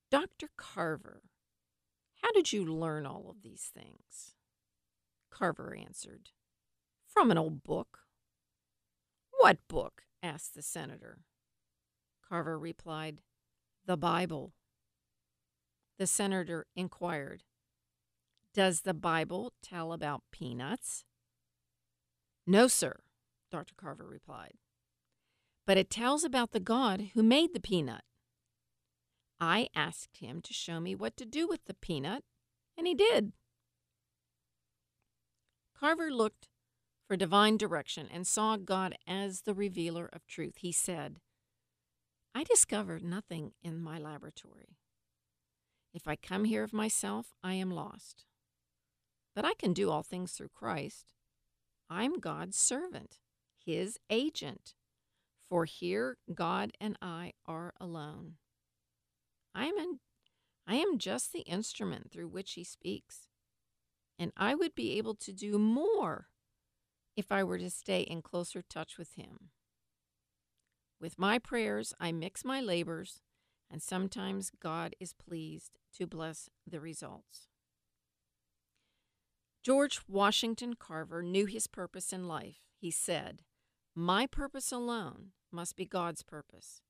Dr. 0.09 0.49
Carver, 0.57 1.21
how 2.21 2.31
did 2.31 2.51
you 2.51 2.65
learn 2.65 3.05
all 3.05 3.27
of 3.29 3.41
these 3.41 3.71
things? 3.73 4.35
Carver 5.31 5.75
answered, 5.75 6.29
From 7.07 7.31
an 7.31 7.37
old 7.37 7.63
book. 7.63 7.99
What 9.39 9.57
book? 9.67 10.03
asked 10.21 10.53
the 10.53 10.61
senator. 10.61 11.19
Carver 12.27 12.59
replied, 12.59 13.21
The 13.85 13.97
Bible. 13.97 14.53
The 15.97 16.07
senator 16.07 16.65
inquired, 16.75 17.43
Does 18.53 18.81
the 18.81 18.93
Bible 18.93 19.53
tell 19.61 19.93
about 19.93 20.23
peanuts? 20.31 21.05
No, 22.45 22.67
sir, 22.67 22.99
Dr. 23.51 23.75
Carver 23.75 24.07
replied. 24.07 24.55
But 25.65 25.77
it 25.77 25.89
tells 25.89 26.23
about 26.23 26.51
the 26.51 26.59
God 26.59 27.11
who 27.13 27.23
made 27.23 27.53
the 27.53 27.59
peanut. 27.59 28.01
I 29.39 29.69
asked 29.75 30.17
him 30.17 30.41
to 30.41 30.53
show 30.53 30.79
me 30.79 30.95
what 30.95 31.15
to 31.17 31.25
do 31.25 31.47
with 31.47 31.65
the 31.65 31.73
peanut, 31.73 32.23
and 32.77 32.85
he 32.85 32.93
did. 32.93 33.33
Carver 35.77 36.11
looked 36.11 36.49
for 37.07 37.15
divine 37.15 37.57
direction 37.57 38.07
and 38.11 38.27
saw 38.27 38.57
God 38.57 38.95
as 39.07 39.41
the 39.41 39.53
revealer 39.53 40.09
of 40.11 40.27
truth. 40.27 40.57
He 40.57 40.71
said, 40.71 41.19
I 42.35 42.43
discovered 42.43 43.03
nothing 43.03 43.53
in 43.63 43.79
my 43.81 43.97
laboratory. 43.97 44.77
If 45.93 46.07
I 46.07 46.15
come 46.15 46.43
here 46.43 46.63
of 46.63 46.73
myself, 46.73 47.33
I 47.43 47.53
am 47.53 47.71
lost. 47.71 48.25
But 49.35 49.45
I 49.45 49.53
can 49.53 49.73
do 49.73 49.89
all 49.89 50.03
things 50.03 50.33
through 50.33 50.49
Christ. 50.49 51.13
I'm 51.89 52.19
God's 52.19 52.57
servant, 52.57 53.19
his 53.57 53.97
agent. 54.09 54.75
For 55.49 55.65
here 55.65 56.17
God 56.33 56.71
and 56.79 56.97
I 57.01 57.33
are 57.47 57.73
alone. 57.79 58.33
I 59.53 59.65
am, 59.65 59.99
I 60.67 60.75
am 60.75 60.97
just 60.97 61.33
the 61.33 61.41
instrument 61.41 62.11
through 62.11 62.27
which 62.27 62.53
he 62.53 62.63
speaks. 62.63 63.27
And 64.17 64.31
I 64.35 64.55
would 64.55 64.75
be 64.75 64.97
able 64.97 65.15
to 65.15 65.31
do 65.31 65.57
more 65.57 66.27
if 67.15 67.31
I 67.31 67.43
were 67.43 67.57
to 67.57 67.69
stay 67.69 68.01
in 68.01 68.21
closer 68.21 68.61
touch 68.61 68.97
with 68.97 69.13
him. 69.15 69.49
With 70.99 71.17
my 71.17 71.39
prayers, 71.39 71.93
I 71.99 72.11
mix 72.11 72.43
my 72.43 72.59
labors 72.59 73.21
and 73.71 73.81
sometimes 73.81 74.51
God 74.59 74.95
is 74.99 75.13
pleased 75.13 75.79
to 75.97 76.07
bless 76.07 76.49
the 76.65 76.79
results. 76.79 77.47
George 79.63 80.01
Washington 80.07 80.73
Carver 80.73 81.21
knew 81.21 81.45
his 81.45 81.67
purpose 81.67 82.11
in 82.11 82.27
life. 82.27 82.61
He 82.79 82.91
said, 82.91 83.43
My 83.93 84.25
purpose 84.25 84.71
alone 84.71 85.31
must 85.51 85.75
be 85.75 85.85
God's 85.85 86.23
purpose 86.23 86.81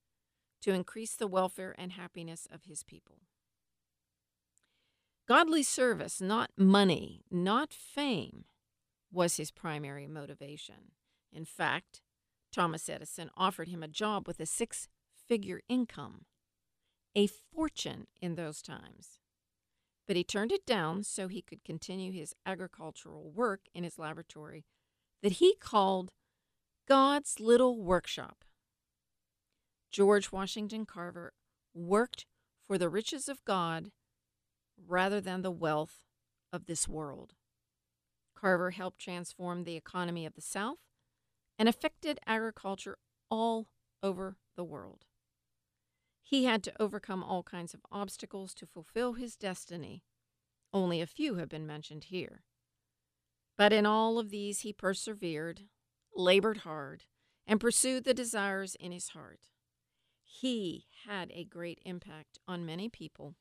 to 0.61 0.73
increase 0.73 1.15
the 1.15 1.27
welfare 1.27 1.75
and 1.77 1.93
happiness 1.93 2.47
of 2.51 2.65
his 2.65 2.83
people. 2.83 3.19
Godly 5.27 5.63
service, 5.63 6.19
not 6.19 6.51
money, 6.57 7.21
not 7.29 7.73
fame, 7.73 8.45
was 9.11 9.37
his 9.37 9.51
primary 9.51 10.07
motivation. 10.07 10.91
In 11.31 11.45
fact, 11.45 12.01
Thomas 12.51 12.89
Edison 12.89 13.29
offered 13.37 13.67
him 13.67 13.83
a 13.83 13.87
job 13.87 14.27
with 14.27 14.39
a 14.39 14.45
six 14.45 14.87
figure 15.27 15.61
income 15.69 16.25
a 17.15 17.27
fortune 17.27 18.07
in 18.21 18.35
those 18.35 18.61
times. 18.61 19.19
But 20.07 20.15
he 20.15 20.23
turned 20.23 20.51
it 20.51 20.65
down 20.65 21.03
so 21.03 21.27
he 21.27 21.41
could 21.41 21.63
continue 21.63 22.11
his 22.11 22.33
agricultural 22.45 23.29
work 23.29 23.61
in 23.73 23.83
his 23.83 23.99
laboratory 23.99 24.65
that 25.21 25.33
he 25.33 25.55
called 25.59 26.11
God's 26.87 27.39
Little 27.39 27.79
Workshop. 27.81 28.43
George 29.91 30.31
Washington 30.31 30.85
Carver 30.85 31.33
worked 31.73 32.25
for 32.67 32.77
the 32.77 32.89
riches 32.89 33.27
of 33.27 33.43
God 33.45 33.91
rather 34.87 35.19
than 35.19 35.41
the 35.41 35.51
wealth 35.51 36.03
of 36.53 36.65
this 36.65 36.87
world. 36.87 37.33
Carver 38.35 38.71
helped 38.71 38.99
transform 38.99 39.63
the 39.63 39.75
economy 39.75 40.25
of 40.25 40.35
the 40.35 40.41
South 40.41 40.77
and 41.57 41.67
affected 41.67 42.19
agriculture 42.25 42.97
all 43.29 43.67
over 44.01 44.37
the 44.55 44.63
world. 44.63 45.05
He 46.21 46.45
had 46.45 46.63
to 46.63 46.73
overcome 46.79 47.23
all 47.23 47.43
kinds 47.43 47.73
of 47.73 47.81
obstacles 47.91 48.53
to 48.55 48.67
fulfill 48.67 49.13
his 49.13 49.35
destiny. 49.35 50.03
Only 50.71 51.01
a 51.01 51.07
few 51.07 51.35
have 51.35 51.49
been 51.49 51.65
mentioned 51.65 52.05
here. 52.05 52.43
But 53.57 53.73
in 53.73 53.85
all 53.85 54.19
of 54.19 54.29
these, 54.29 54.59
he 54.59 54.71
persevered, 54.71 55.63
labored 56.15 56.59
hard, 56.59 57.05
and 57.47 57.59
pursued 57.59 58.03
the 58.03 58.13
desires 58.13 58.75
in 58.75 58.91
his 58.91 59.09
heart. 59.09 59.47
He 60.31 60.85
had 61.07 61.31
a 61.33 61.43
great 61.43 61.79
impact 61.85 62.37
on 62.47 62.65
many 62.65 62.87
people, 62.87 63.35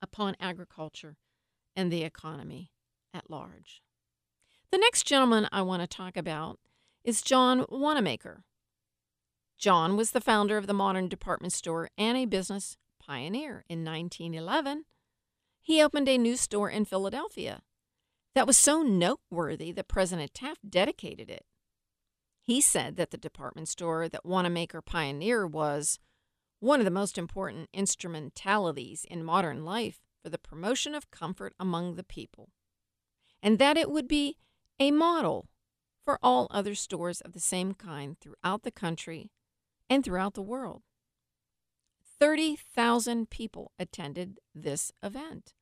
upon 0.00 0.36
agriculture, 0.40 1.18
and 1.74 1.92
the 1.92 2.04
economy 2.04 2.70
at 3.12 3.28
large. 3.28 3.82
The 4.70 4.78
next 4.78 5.04
gentleman 5.04 5.48
I 5.50 5.62
want 5.62 5.82
to 5.82 5.88
talk 5.88 6.16
about 6.16 6.60
is 7.02 7.22
John 7.22 7.66
Wanamaker. 7.68 8.44
John 9.58 9.96
was 9.96 10.12
the 10.12 10.20
founder 10.20 10.56
of 10.56 10.68
the 10.68 10.72
modern 10.72 11.08
department 11.08 11.52
store 11.52 11.90
and 11.98 12.16
a 12.16 12.24
business 12.24 12.78
pioneer. 13.04 13.64
In 13.68 13.84
1911, 13.84 14.84
he 15.60 15.82
opened 15.82 16.08
a 16.08 16.16
new 16.16 16.36
store 16.36 16.70
in 16.70 16.84
Philadelphia 16.84 17.62
that 18.34 18.46
was 18.46 18.56
so 18.56 18.82
noteworthy 18.82 19.72
that 19.72 19.88
President 19.88 20.32
Taft 20.32 20.70
dedicated 20.70 21.28
it. 21.28 21.44
He 22.50 22.60
said 22.60 22.96
that 22.96 23.12
the 23.12 23.16
department 23.16 23.68
store 23.68 24.08
that 24.08 24.26
Wanamaker 24.26 24.82
Pioneer 24.82 25.46
was 25.46 26.00
one 26.58 26.80
of 26.80 26.84
the 26.84 26.90
most 26.90 27.16
important 27.16 27.68
instrumentalities 27.72 29.06
in 29.08 29.22
modern 29.22 29.64
life 29.64 30.00
for 30.20 30.30
the 30.30 30.36
promotion 30.36 30.96
of 30.96 31.12
comfort 31.12 31.54
among 31.60 31.94
the 31.94 32.02
people, 32.02 32.48
and 33.40 33.60
that 33.60 33.76
it 33.76 33.88
would 33.88 34.08
be 34.08 34.36
a 34.80 34.90
model 34.90 35.46
for 36.04 36.18
all 36.24 36.48
other 36.50 36.74
stores 36.74 37.20
of 37.20 37.34
the 37.34 37.38
same 37.38 37.72
kind 37.72 38.16
throughout 38.18 38.64
the 38.64 38.72
country 38.72 39.30
and 39.88 40.04
throughout 40.04 40.34
the 40.34 40.42
world. 40.42 40.82
30,000 42.18 43.30
people 43.30 43.70
attended 43.78 44.40
this 44.52 44.90
event. 45.04 45.54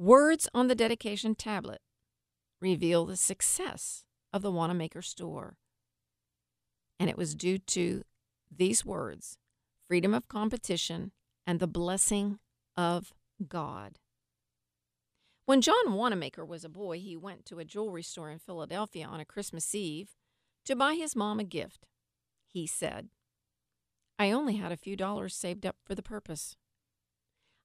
Words 0.00 0.48
on 0.52 0.66
the 0.66 0.74
dedication 0.74 1.36
tablet 1.36 1.80
reveal 2.60 3.06
the 3.06 3.16
success 3.16 4.02
of 4.32 4.42
the 4.42 4.50
Wanamaker 4.50 5.02
store. 5.02 5.56
And 6.98 7.08
it 7.08 7.16
was 7.16 7.34
due 7.34 7.58
to 7.58 8.02
these 8.54 8.84
words 8.84 9.38
freedom 9.88 10.14
of 10.14 10.28
competition 10.28 11.10
and 11.46 11.58
the 11.58 11.66
blessing 11.66 12.38
of 12.76 13.12
God. 13.48 13.98
When 15.46 15.60
John 15.60 15.94
Wanamaker 15.94 16.44
was 16.44 16.64
a 16.64 16.68
boy, 16.68 17.00
he 17.00 17.16
went 17.16 17.44
to 17.46 17.58
a 17.58 17.64
jewelry 17.64 18.04
store 18.04 18.30
in 18.30 18.38
Philadelphia 18.38 19.04
on 19.04 19.18
a 19.18 19.24
Christmas 19.24 19.74
Eve 19.74 20.10
to 20.64 20.76
buy 20.76 20.94
his 20.94 21.16
mom 21.16 21.40
a 21.40 21.44
gift. 21.44 21.86
He 22.46 22.68
said, 22.68 23.08
I 24.16 24.30
only 24.30 24.56
had 24.56 24.70
a 24.70 24.76
few 24.76 24.94
dollars 24.94 25.34
saved 25.34 25.66
up 25.66 25.76
for 25.84 25.96
the 25.96 26.02
purpose. 26.02 26.54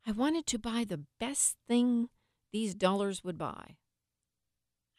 I 0.07 0.13
wanted 0.13 0.47
to 0.47 0.57
buy 0.57 0.83
the 0.83 1.03
best 1.19 1.57
thing 1.67 2.09
these 2.51 2.73
dollars 2.73 3.23
would 3.23 3.37
buy. 3.37 3.75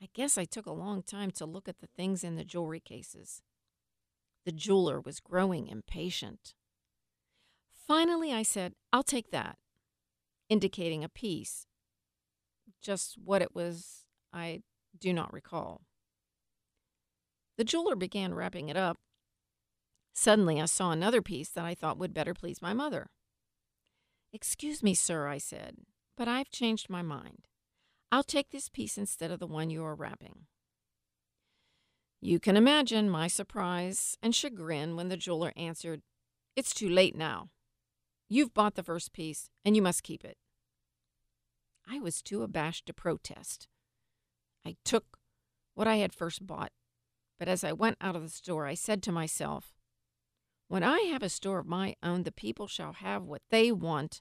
I 0.03 0.09
guess 0.15 0.37
I 0.37 0.45
took 0.45 0.67
a 0.67 0.73
long 0.73 1.03
time 1.03 1.31
to 1.33 1.47
look 1.47 1.69
at 1.69 1.81
the 1.81 1.87
things 1.87 2.23
in 2.23 2.37
the 2.37 2.45
jewelry 2.45 2.81
cases. 2.81 3.43
The 4.45 4.53
jeweler 4.53 5.00
was 5.00 5.21
growing 5.21 5.69
impatient. 5.69 6.55
Finally, 7.87 8.33
I 8.33 8.43
said, 8.43 8.75
I'll 8.93 9.03
take 9.03 9.31
that, 9.31 9.59
indicating 10.49 11.03
a 11.03 11.09
piece. 11.09 11.67
Just 12.83 13.17
what 13.23 13.43
it 13.43 13.55
was, 13.55 14.05
I 14.33 14.62
do 14.99 15.12
not 15.12 15.33
recall. 15.33 15.83
The 17.57 17.65
jeweler 17.65 17.97
began 17.97 18.35
wrapping 18.35 18.69
it 18.69 18.76
up. 18.76 18.99
Suddenly, 20.12 20.61
I 20.61 20.67
saw 20.67 20.91
another 20.91 21.23
piece 21.23 21.49
that 21.50 21.65
I 21.65 21.75
thought 21.75 21.99
would 21.99 22.15
better 22.15 22.35
please 22.35 22.61
my 22.61 22.73
mother. 22.73 23.09
Excuse 24.33 24.83
me, 24.83 24.95
sir, 24.95 25.26
I 25.26 25.38
said 25.38 25.76
but 26.17 26.29
I've 26.29 26.50
changed 26.50 26.88
my 26.88 27.03
mind. 27.03 27.47
I'll 28.12 28.22
take 28.22 28.50
this 28.50 28.68
piece 28.68 28.96
instead 28.96 29.30
of 29.30 29.40
the 29.40 29.46
one 29.46 29.70
you 29.70 29.84
are 29.84 29.94
wrapping. 29.94 30.46
You 32.20 32.40
can 32.40 32.56
imagine 32.56 33.10
my 33.10 33.26
surprise 33.26 34.16
and 34.22 34.34
chagrin 34.34 34.97
when 34.97 35.08
the 35.08 35.16
jeweler 35.16 35.52
answered, 35.56 36.02
It's 36.54 36.73
too 36.73 36.88
late 36.88 37.16
now. 37.16 37.50
You've 38.28 38.54
bought 38.54 38.75
the 38.75 38.82
first 38.82 39.12
piece, 39.12 39.50
and 39.64 39.76
you 39.76 39.82
must 39.82 40.02
keep 40.02 40.25
it. 40.25 40.36
I 41.88 42.00
was 42.00 42.23
too 42.23 42.42
abashed 42.42 42.86
to 42.86 42.92
protest. 42.92 43.69
I 44.64 44.76
took 44.84 45.19
what 45.75 45.86
I 45.86 45.97
had 45.97 46.12
first 46.12 46.47
bought, 46.47 46.73
but 47.38 47.49
as 47.49 47.62
I 47.62 47.73
went 47.73 47.99
out 48.00 48.16
of 48.16 48.23
the 48.23 48.28
store, 48.28 48.66
I 48.66 48.75
said 48.75 49.02
to 49.04 49.12
myself, 49.12 49.75
When 50.69 50.82
I 50.82 51.00
have 51.12 51.23
a 51.23 51.28
store 51.28 51.58
of 51.58 51.66
my 51.66 51.95
own, 52.02 52.25
the 52.25 52.32
people 52.32 52.66
shall 52.66 52.95
have 52.95 53.23
what 53.23 53.42
they 53.50 53.71
want 53.71 54.21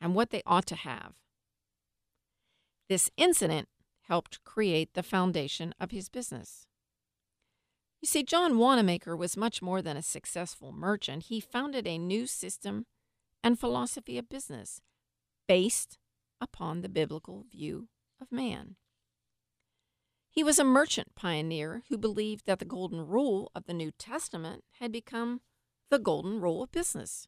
and 0.00 0.14
what 0.14 0.30
they 0.30 0.42
ought 0.46 0.66
to 0.66 0.76
have. 0.76 1.14
This 2.92 3.10
incident 3.16 3.70
helped 4.02 4.44
create 4.44 4.92
the 4.92 5.02
foundation 5.02 5.74
of 5.80 5.92
his 5.92 6.10
business. 6.10 6.66
You 8.02 8.06
see, 8.06 8.22
John 8.22 8.58
Wanamaker 8.58 9.16
was 9.16 9.34
much 9.34 9.62
more 9.62 9.80
than 9.80 9.96
a 9.96 10.02
successful 10.02 10.72
merchant. 10.72 11.22
He 11.22 11.40
founded 11.40 11.86
a 11.86 11.96
new 11.96 12.26
system 12.26 12.84
and 13.42 13.58
philosophy 13.58 14.18
of 14.18 14.28
business 14.28 14.82
based 15.48 15.96
upon 16.38 16.82
the 16.82 16.90
biblical 16.90 17.46
view 17.50 17.88
of 18.20 18.30
man. 18.30 18.76
He 20.28 20.44
was 20.44 20.58
a 20.58 20.62
merchant 20.62 21.14
pioneer 21.14 21.84
who 21.88 21.96
believed 21.96 22.44
that 22.44 22.58
the 22.58 22.66
golden 22.66 23.06
rule 23.06 23.50
of 23.54 23.64
the 23.64 23.72
New 23.72 23.92
Testament 23.92 24.64
had 24.80 24.92
become 24.92 25.40
the 25.88 25.98
golden 25.98 26.42
rule 26.42 26.62
of 26.62 26.70
business. 26.70 27.26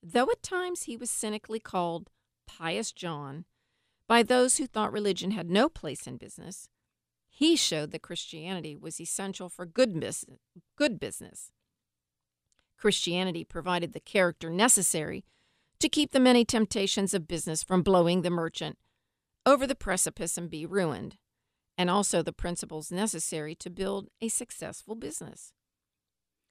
Though 0.00 0.30
at 0.30 0.40
times 0.40 0.84
he 0.84 0.96
was 0.96 1.10
cynically 1.10 1.58
called 1.58 2.10
Pious 2.46 2.92
John, 2.92 3.44
by 4.12 4.22
those 4.22 4.58
who 4.58 4.66
thought 4.66 4.92
religion 4.92 5.30
had 5.30 5.48
no 5.48 5.70
place 5.70 6.06
in 6.06 6.18
business, 6.18 6.68
he 7.30 7.56
showed 7.56 7.92
that 7.92 8.02
Christianity 8.02 8.76
was 8.76 9.00
essential 9.00 9.48
for 9.48 9.64
good, 9.64 9.98
business, 9.98 10.38
good 10.76 11.00
business. 11.00 11.50
Christianity 12.76 13.42
provided 13.42 13.94
the 13.94 14.00
character 14.00 14.50
necessary 14.50 15.24
to 15.78 15.88
keep 15.88 16.12
the 16.12 16.20
many 16.20 16.44
temptations 16.44 17.14
of 17.14 17.26
business 17.26 17.62
from 17.62 17.82
blowing 17.82 18.20
the 18.20 18.28
merchant 18.28 18.76
over 19.46 19.66
the 19.66 19.74
precipice 19.74 20.36
and 20.36 20.50
be 20.50 20.66
ruined, 20.66 21.16
and 21.78 21.88
also 21.88 22.20
the 22.20 22.34
principles 22.34 22.92
necessary 22.92 23.54
to 23.54 23.70
build 23.70 24.08
a 24.20 24.28
successful 24.28 24.94
business. 24.94 25.54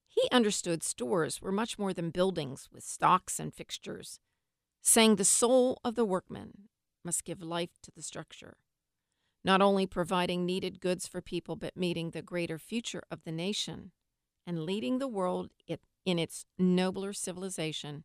He 0.08 0.28
understood 0.32 0.82
stores 0.82 1.44
were 1.44 1.52
much 1.52 1.78
more 1.78 1.94
than 1.94 2.10
buildings 2.10 2.70
with 2.74 2.84
stocks 2.84 3.40
and 3.40 3.54
fixtures, 3.54 4.20
saying 4.82 5.18
the 5.18 5.24
soul 5.24 5.78
of 5.84 5.94
the 5.94 6.06
workman 6.06 6.70
must 7.04 7.26
give 7.26 7.42
life 7.42 7.72
to 7.84 7.92
the 7.92 8.02
structure, 8.02 8.58
not 9.44 9.62
only 9.62 9.86
providing 9.86 10.46
needed 10.46 10.80
goods 10.80 11.08
for 11.08 11.22
people, 11.22 11.56
but 11.56 11.76
meeting 11.76 12.12
the 12.12 12.22
greater 12.22 12.58
future 12.58 13.04
of 13.10 13.24
the 13.24 13.32
nation 13.32 13.92
and 14.46 14.64
leading 14.66 15.00
the 15.00 15.08
world 15.08 15.50
in 16.06 16.20
its 16.20 16.46
nobler 16.58 17.14
civilization 17.14 18.04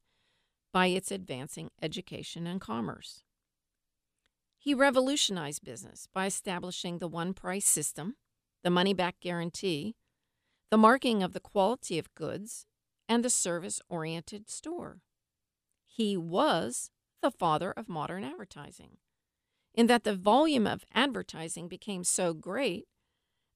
by 0.72 0.86
its 0.88 1.10
advancing 1.10 1.70
education 1.80 2.46
and 2.46 2.60
commerce. 2.60 3.22
He 4.58 4.74
revolutionized 4.74 5.64
business 5.64 6.08
by 6.12 6.26
establishing 6.26 6.98
the 6.98 7.08
one 7.08 7.32
price 7.34 7.66
system, 7.66 8.16
the 8.64 8.70
money 8.70 8.92
back 8.92 9.16
guarantee, 9.20 9.94
the 10.70 10.76
marking 10.76 11.22
of 11.22 11.32
the 11.32 11.40
quality 11.40 11.98
of 11.98 12.12
goods, 12.14 12.66
and 13.08 13.24
the 13.24 13.30
service 13.30 13.80
oriented 13.88 14.50
store. 14.50 15.00
He 15.86 16.16
was 16.16 16.90
the 17.26 17.30
father 17.32 17.72
of 17.72 17.88
modern 17.88 18.22
advertising, 18.22 18.98
in 19.74 19.88
that 19.88 20.04
the 20.04 20.14
volume 20.14 20.64
of 20.64 20.84
advertising 20.94 21.66
became 21.66 22.04
so 22.04 22.32
great 22.32 22.86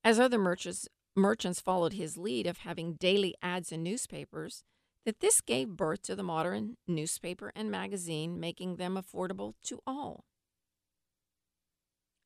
as 0.03 0.19
other 0.19 0.39
merchants, 0.39 0.89
merchants 1.15 1.61
followed 1.61 1.93
his 1.93 2.19
lead 2.19 2.49
of 2.49 2.59
having 2.59 2.95
daily 2.95 3.33
ads 3.41 3.71
in 3.71 3.85
newspapers 3.85 4.65
that 5.05 5.21
this 5.21 5.41
gave 5.41 5.77
birth 5.77 6.03
to 6.03 6.17
the 6.17 6.25
modern 6.25 6.79
newspaper 6.89 7.53
and 7.55 7.71
magazine, 7.71 8.41
making 8.41 8.75
them 8.75 8.97
affordable 9.01 9.55
to 9.63 9.79
all. 9.87 10.25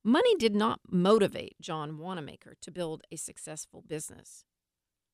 Money 0.02 0.34
did 0.36 0.54
not 0.54 0.80
motivate 0.90 1.60
John 1.60 1.98
Wanamaker 1.98 2.54
to 2.62 2.70
build 2.70 3.02
a 3.12 3.16
successful 3.16 3.84
business. 3.86 4.46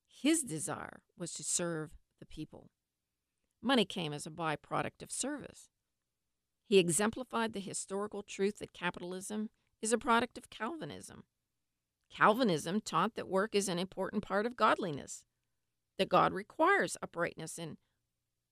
His 0.06 0.42
desire 0.42 1.00
was 1.18 1.32
to 1.34 1.42
serve 1.42 1.90
the 2.20 2.26
people. 2.26 2.70
Money 3.60 3.84
came 3.84 4.12
as 4.12 4.26
a 4.26 4.30
byproduct 4.30 5.02
of 5.02 5.10
service. 5.10 5.70
He 6.70 6.78
exemplified 6.78 7.52
the 7.52 7.59
historical 7.59 8.22
truth 8.22 8.61
that 8.61 8.72
capitalism 8.72 9.50
is 9.83 9.92
a 9.92 9.98
product 9.98 10.38
of 10.38 10.50
Calvinism. 10.50 11.24
Calvinism 12.14 12.80
taught 12.80 13.16
that 13.16 13.28
work 13.28 13.56
is 13.56 13.68
an 13.68 13.80
important 13.80 14.22
part 14.22 14.46
of 14.46 14.54
godliness, 14.54 15.24
that 15.98 16.09
God 16.09 16.33
requires 16.33 16.96
uprightness 17.02 17.59
in 17.59 17.76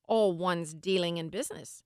all 0.09 0.37
one's 0.37 0.75
dealing 0.75 1.17
in 1.17 1.29
business, 1.29 1.85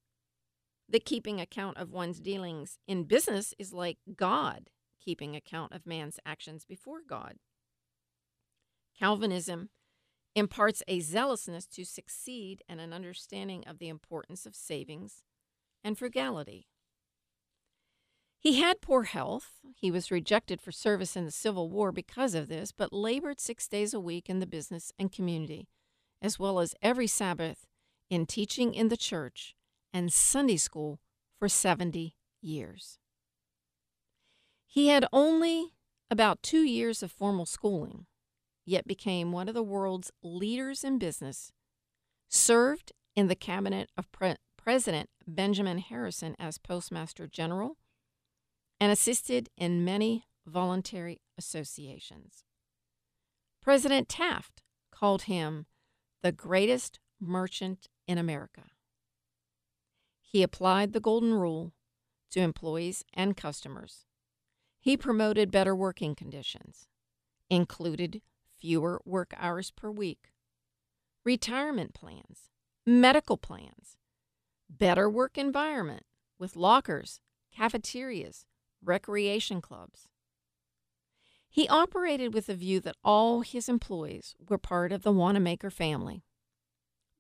that 0.89 1.05
keeping 1.05 1.39
account 1.39 1.77
of 1.77 1.91
one's 1.91 2.19
dealings 2.19 2.79
in 2.89 3.05
business 3.05 3.53
is 3.59 3.75
like 3.75 3.99
God 4.17 4.71
keeping 5.05 5.37
account 5.37 5.75
of 5.75 5.87
man's 5.87 6.19
actions 6.25 6.65
before 6.65 7.03
God. 7.07 7.35
Calvinism 8.99 9.69
imparts 10.35 10.83
a 10.89 11.01
zealousness 11.01 11.67
to 11.67 11.85
succeed 11.85 12.63
and 12.71 12.81
an 12.81 12.95
understanding 12.95 13.65
of 13.67 13.79
the 13.79 13.91
importance 13.91 14.47
of 14.47 14.57
savings 14.57 15.25
and 15.85 15.99
frugality. 15.99 16.67
He 18.39 18.61
had 18.61 18.81
poor 18.81 19.05
health. 19.05 19.61
He 19.77 19.91
was 19.91 20.11
rejected 20.11 20.61
for 20.61 20.73
service 20.73 21.17
in 21.17 21.25
the 21.25 21.31
Civil 21.31 21.71
War 21.71 21.93
because 21.93 22.35
of 22.35 22.49
this, 22.49 22.73
but 22.73 22.93
labored 22.93 23.41
six 23.41 23.69
days 23.69 23.95
a 23.95 24.01
week 24.01 24.29
in 24.29 24.41
the 24.41 24.47
business 24.47 24.91
and 24.99 25.13
community, 25.13 25.69
as 26.21 26.41
well 26.41 26.59
as 26.59 26.75
every 26.83 27.07
Sabbath 27.07 27.67
in 28.11 28.27
teaching 28.27 28.75
in 28.75 28.89
the 28.89 28.97
church 28.97 29.55
and 29.93 30.13
Sunday 30.13 30.57
school 30.57 30.99
for 31.39 31.49
70 31.49 32.17
years. 32.41 32.99
He 34.67 34.89
had 34.89 35.07
only 35.13 35.75
about 36.11 36.43
two 36.43 36.63
years 36.63 37.03
of 37.03 37.13
formal 37.13 37.47
schooling, 37.47 38.07
yet 38.65 38.87
became 38.87 39.31
one 39.31 39.49
of 39.49 39.55
the 39.55 39.63
world's 39.63 40.11
leaders 40.23 40.83
in 40.83 40.99
business, 40.99 41.53
served 42.29 42.93
in 43.15 43.29
the 43.29 43.37
cabinet 43.37 43.91
of 43.97 44.11
Pre- 44.11 44.37
President 44.57 45.11
Benjamin 45.27 45.79
Harrison 45.79 46.35
as 46.39 46.59
Postmaster 46.59 47.27
General, 47.27 47.77
and 48.81 48.91
assisted 48.91 49.49
in 49.57 49.85
many 49.85 50.27
voluntary 50.47 51.21
associations. 51.39 52.45
President 53.61 54.09
Taft 54.09 54.63
called 54.91 55.23
him 55.23 55.67
the 56.23 56.33
greatest 56.33 56.99
merchant 57.21 57.89
in 58.09 58.19
America. 58.19 58.65
He 60.21 60.43
applied 60.43 60.93
the 60.93 61.01
Golden 61.01 61.35
Rule 61.35 61.73
to 62.31 62.41
employees 62.41 63.05
and 63.15 63.37
customers. 63.37 64.07
He 64.81 64.97
promoted 64.97 65.53
better 65.53 65.77
working 65.77 66.15
conditions, 66.15 66.89
included 67.49 68.23
fewer 68.59 69.01
work 69.05 69.33
hours 69.37 69.71
per 69.71 69.91
week, 69.91 70.33
retirement 71.25 71.95
plans, 71.95 72.51
medical 72.85 73.37
plans, 73.37 73.97
better 74.79 75.09
work 75.09 75.37
environment 75.37 76.05
with 76.39 76.57
lockers, 76.57 77.21
cafeterias, 77.57 78.47
recreation 78.83 79.61
clubs. 79.61 80.09
He 81.49 81.69
operated 81.69 82.33
with 82.33 82.47
the 82.47 82.55
view 82.55 82.81
that 82.81 82.97
all 83.05 83.43
his 83.43 83.69
employees 83.69 84.35
were 84.49 84.59
part 84.59 84.91
of 84.91 85.03
the 85.03 85.13
Wanamaker 85.13 85.71
family. 85.71 86.25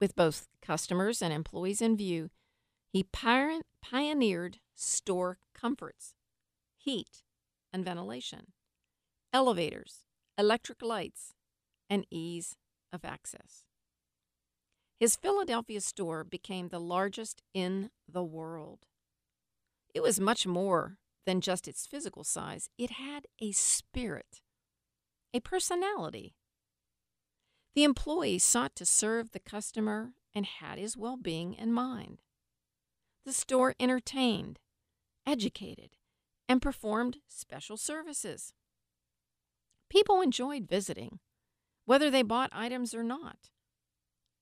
With 0.01 0.17
both 0.17 0.49
customers 0.63 1.21
and 1.21 1.33
employees 1.33 1.83
in 1.83 1.97
view, 1.97 2.31
he 2.89 3.05
pioneered 3.13 4.59
store 4.75 5.39
comforts, 5.55 6.15
heat 6.77 7.23
and 7.73 7.85
ventilation, 7.85 8.53
elevators, 9.33 10.05
electric 10.39 10.83
lights, 10.83 11.35
and 11.89 12.07
ease 12.11 12.57
of 12.93 13.05
access. 13.05 13.65
His 15.03 15.17
Philadelphia 15.17 15.81
store 15.81 16.23
became 16.23 16.69
the 16.69 16.79
largest 16.79 17.43
in 17.53 17.91
the 18.07 18.23
world. 18.23 18.87
It 19.93 20.01
was 20.01 20.21
much 20.21 20.47
more 20.47 20.99
than 21.27 21.41
just 21.41 21.67
its 21.67 21.89
physical 21.89 22.23
size, 22.23 22.71
it 22.79 22.91
had 22.91 23.27
a 23.41 23.51
spirit, 23.51 24.41
a 25.35 25.41
personality. 25.41 26.37
The 27.75 27.83
employee 27.83 28.39
sought 28.39 28.77
to 28.77 28.87
serve 28.87 29.33
the 29.33 29.41
customer 29.41 30.13
and 30.37 30.47
had 30.47 30.79
his 30.79 30.97
well 30.97 31.17
being 31.17 31.55
in 31.55 31.73
mind. 31.73 32.23
The 33.25 33.33
store 33.33 33.75
entertained, 33.81 34.61
educated, 35.27 35.97
and 36.49 36.63
performed 36.63 37.19
special 37.27 37.77
services. 37.77 38.53
People 39.91 40.21
enjoyed 40.21 40.69
visiting, 40.69 41.19
whether 41.87 42.09
they 42.09 42.23
bought 42.23 42.51
items 42.53 42.95
or 42.95 43.03
not 43.03 43.51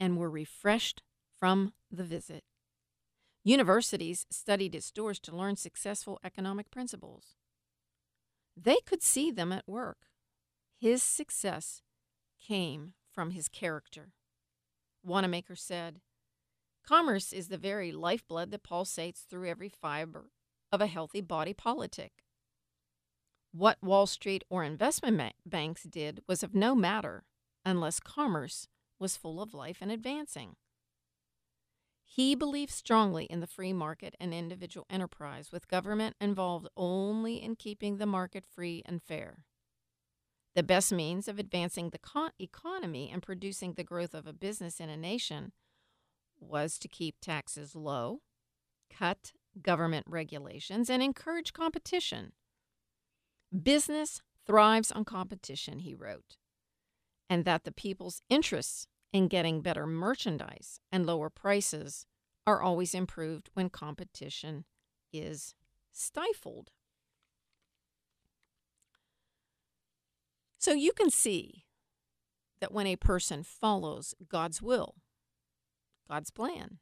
and 0.01 0.17
were 0.17 0.31
refreshed 0.31 1.03
from 1.39 1.75
the 1.91 2.03
visit. 2.03 2.43
Universities 3.45 4.27
studied 4.31 4.75
its 4.75 4.87
stores 4.87 5.21
to 5.21 5.37
learn 5.37 5.57
successful 5.57 6.19
economic 6.25 6.71
principles. 6.71 7.37
They 8.57 8.79
could 8.85 9.03
see 9.03 9.31
them 9.31 9.53
at 9.53 9.69
work. 9.69 9.99
His 10.79 11.03
success 11.03 11.83
came 12.39 12.95
from 13.13 13.31
his 13.31 13.49
character. 13.49 14.13
Wanamaker 15.05 15.57
said, 15.57 16.01
Commerce 16.87 17.33
is 17.33 17.49
the 17.49 17.59
very 17.59 17.93
lifeblood 17.93 18.51
that 18.51 18.65
pulsates 18.65 19.25
through 19.25 19.49
every 19.49 19.69
fiber 19.69 20.31
of 20.73 20.81
a 20.81 20.87
healthy 20.87 21.21
body 21.21 21.55
politic. 21.55 22.25
What 23.53 23.83
Wall 23.83 24.07
Street 24.07 24.45
or 24.49 24.65
investment 24.65 25.35
banks 25.45 25.83
did 25.85 26.23
was 26.29 26.43
of 26.43 26.55
no 26.55 26.75
matter 26.75 27.25
unless 27.65 28.01
commerce 28.01 28.69
was 29.01 29.17
full 29.17 29.41
of 29.41 29.55
life 29.55 29.79
and 29.81 29.91
advancing. 29.91 30.57
He 32.05 32.35
believed 32.35 32.73
strongly 32.73 33.25
in 33.25 33.41
the 33.41 33.47
free 33.47 33.73
market 33.73 34.15
and 34.21 34.35
individual 34.35 34.87
enterprise, 34.91 35.51
with 35.51 35.69
government 35.69 36.17
involved 36.21 36.69
only 36.77 37.43
in 37.43 37.57
keeping 37.57 37.97
the 37.97 38.07
market 38.07 38.45
free 38.45 38.83
and 38.85 39.03
fair. 39.03 39.45
The 40.57 40.65
best 40.65 40.93
means 40.93 41.29
of 41.29 41.39
advancing 41.39 41.91
the 41.91 41.99
co- 41.99 42.31
economy 42.41 43.11
and 43.13 43.23
producing 43.23 43.75
the 43.75 43.85
growth 43.85 44.13
of 44.13 44.27
a 44.27 44.33
business 44.33 44.81
in 44.81 44.91
a 44.91 44.97
nation 44.97 45.53
was 46.39 46.79
to 46.81 46.89
keep 46.89 47.21
taxes 47.21 47.77
low, 47.77 48.23
cut 48.91 49.33
government 49.63 50.07
regulations, 50.09 50.91
and 50.91 51.03
encourage 51.03 51.53
competition. 51.53 52.33
Business 53.63 54.21
thrives 54.47 54.91
on 54.91 55.05
competition, 55.05 55.79
he 55.79 55.95
wrote 55.95 56.37
and 57.31 57.45
that 57.45 57.63
the 57.63 57.73
people's 57.73 58.21
interests 58.29 58.89
in 59.13 59.29
getting 59.29 59.61
better 59.61 59.87
merchandise 59.87 60.81
and 60.93 61.07
lower 61.07 61.31
prices 61.31 62.07
are 62.47 62.63
always 62.63 62.95
improved 62.95 63.51
when 63.55 63.69
competition 63.69 64.65
is 65.13 65.55
stifled. 65.93 66.71
So 70.59 70.73
you 70.73 70.93
can 70.93 71.11
see 71.11 71.65
that 72.61 72.73
when 72.73 72.87
a 72.87 72.97
person 72.97 73.43
follows 73.43 74.15
God's 74.29 74.61
will, 74.61 74.97
God's 76.09 76.31
plan, 76.31 76.79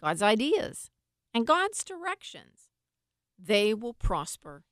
God's 0.00 0.22
ideas, 0.22 0.90
and 1.32 1.46
God's 1.46 1.82
directions, 1.84 2.68
they 3.38 3.72
will 3.72 3.94
prosper 3.94 4.64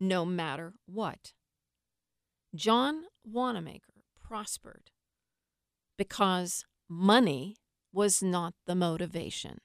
no 0.00 0.24
matter 0.24 0.74
what. 0.86 1.32
John 2.54 3.04
Wanamaker 3.24 4.04
prospered 4.22 4.90
because 5.96 6.64
money 6.88 7.56
was 7.92 8.22
not 8.22 8.54
the 8.66 8.74
motivation, 8.74 9.58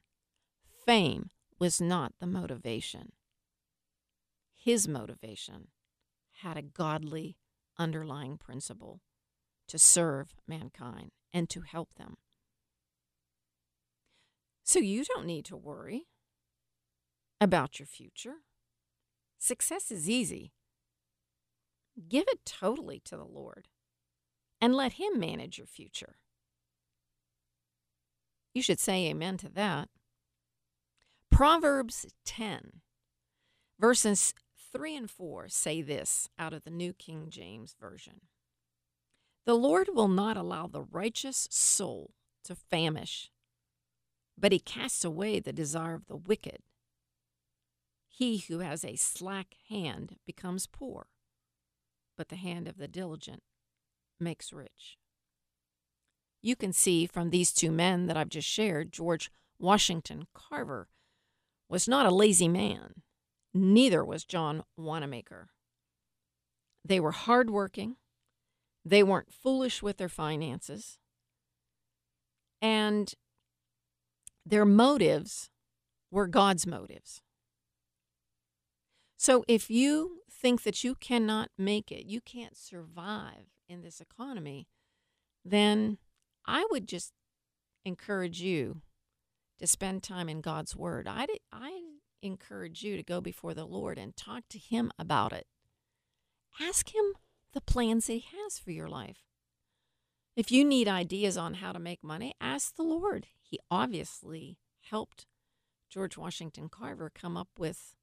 fame 0.86 1.30
was 1.60 1.80
not 1.82 2.14
the 2.20 2.28
motivation. 2.28 3.12
His 4.56 4.88
motivation 4.88 5.68
had 6.42 6.58
a 6.58 6.62
godly 6.62 7.38
underlying 7.78 8.38
principle 8.38 9.02
to 9.68 9.78
serve 9.80 10.36
mankind 10.48 11.12
and 11.34 11.50
to 11.50 11.62
help 11.62 11.96
them. 11.96 12.18
So 14.64 14.80
you 14.80 15.04
don't 15.04 15.26
need 15.26 15.46
to 15.46 15.58
worry 15.58 16.08
about 17.40 17.80
your 17.80 17.88
future. 17.88 18.38
Success 19.40 19.92
is 19.92 20.10
easy. 20.10 20.54
Give 22.08 22.26
it 22.28 22.46
totally 22.46 23.02
to 23.06 23.18
the 23.18 23.26
Lord 23.26 23.68
and 24.62 24.76
let 24.76 24.94
Him 24.94 25.20
manage 25.20 25.58
your 25.58 25.68
future. 25.68 26.16
You 28.54 28.62
should 28.62 28.80
say 28.80 29.08
amen 29.08 29.38
to 29.38 29.50
that. 29.50 29.90
Proverbs 31.32 32.06
10, 32.26 32.82
verses 33.80 34.34
3 34.72 34.96
and 34.96 35.10
4 35.10 35.48
say 35.48 35.82
this 35.82 36.30
out 36.38 36.54
of 36.54 36.64
the 36.64 36.70
New 36.70 36.94
King 36.94 37.28
James 37.30 37.76
Version 37.80 38.22
The 39.46 39.56
Lord 39.56 39.90
will 39.94 40.10
not 40.10 40.38
allow 40.38 40.68
the 40.68 40.84
righteous 40.84 41.48
soul 41.50 42.12
to 42.44 42.56
famish, 42.56 43.32
but 44.38 44.52
He 44.52 44.60
casts 44.60 45.04
away 45.04 45.40
the 45.40 45.54
desire 45.54 45.96
of 45.96 46.06
the 46.08 46.18
wicked. 46.18 46.60
He 48.08 48.38
who 48.38 48.60
has 48.60 48.84
a 48.84 48.98
slack 48.98 49.56
hand 49.70 50.18
becomes 50.26 50.68
poor, 50.68 51.08
but 52.18 52.30
the 52.30 52.36
hand 52.36 52.68
of 52.68 52.78
the 52.78 52.90
diligent 52.90 53.42
makes 54.22 54.54
rich. 54.54 54.98
You 56.42 56.56
can 56.56 56.74
see 56.74 57.06
from 57.06 57.30
these 57.30 57.52
two 57.52 57.72
men 57.72 58.08
that 58.08 58.18
I've 58.18 58.30
just 58.30 58.48
shared, 58.48 58.92
George 58.92 59.30
Washington 59.60 60.28
Carver 60.34 60.88
was 61.70 61.88
not 61.88 62.06
a 62.06 62.12
lazy 62.12 62.48
man. 62.48 63.02
Neither 63.54 64.04
was 64.04 64.24
John 64.26 64.64
Wanamaker. 64.78 65.50
They 66.84 67.00
were 67.00 67.12
hardworking. 67.12 67.98
They 68.84 69.04
weren't 69.04 69.32
foolish 69.32 69.84
with 69.84 69.98
their 69.98 70.10
finances. 70.10 70.98
And 72.62 73.14
their 74.46 74.66
motives 74.66 75.50
were 76.10 76.28
God's 76.28 76.66
motives. 76.66 77.22
So 79.18 79.44
if 79.48 79.70
you 79.70 80.22
think 80.32 80.64
that 80.64 80.84
you 80.84 80.96
cannot 80.96 81.50
make 81.58 81.92
it, 81.92 82.06
you 82.06 82.22
can't 82.22 82.58
survive 82.58 83.46
in 83.72 83.82
this 83.82 84.02
economy, 84.02 84.68
then 85.44 85.98
I 86.46 86.68
would 86.70 86.88
just 86.88 87.14
encourage 87.86 88.42
you 88.42 88.82
to 89.60 89.68
spend 89.68 90.04
time 90.04 90.30
in 90.30 90.42
God's 90.42 90.76
Word. 90.76 91.08
I, 91.08 91.28
I 91.52 91.82
encourage 92.22 92.84
you 92.84 92.98
to 92.98 93.04
go 93.04 93.22
before 93.22 93.54
the 93.54 93.66
Lord 93.66 93.98
and 93.98 94.16
talk 94.16 94.44
to 94.50 94.60
Him 94.60 94.92
about 95.00 95.34
it. 95.34 95.48
Ask 96.60 96.94
Him 96.94 97.14
the 97.54 97.62
plans 97.62 98.08
that 98.08 98.14
He 98.14 98.26
has 98.44 98.60
for 98.60 98.72
your 98.72 98.88
life. 98.88 99.20
If 100.36 100.52
you 100.52 100.64
need 100.64 100.88
ideas 100.88 101.38
on 101.38 101.56
how 101.56 101.72
to 101.72 101.80
make 101.80 102.04
money, 102.04 102.34
ask 102.40 102.76
the 102.76 102.84
Lord. 102.84 103.28
He 103.42 103.60
obviously 103.70 104.58
helped 104.90 105.26
George 105.90 106.18
Washington 106.18 106.70
Carver 106.70 107.12
come 107.14 107.36
up 107.36 107.50
with 107.58 107.96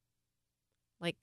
like 1.01 1.17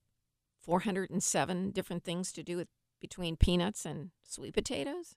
407 0.61 1.71
different 1.71 2.03
things 2.03 2.31
to 2.31 2.43
do 2.43 2.57
with 2.57 2.67
between 3.01 3.37
peanuts 3.37 3.85
and 3.85 4.11
sweet 4.23 4.53
potatoes. 4.53 5.15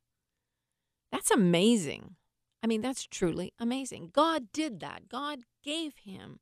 That's 1.10 1.30
amazing. 1.30 2.16
I 2.62 2.66
mean, 2.66 2.80
that's 2.80 3.06
truly 3.06 3.52
amazing. 3.58 4.10
God 4.12 4.52
did 4.52 4.80
that. 4.80 5.08
God 5.08 5.40
gave 5.62 5.94
him 6.04 6.40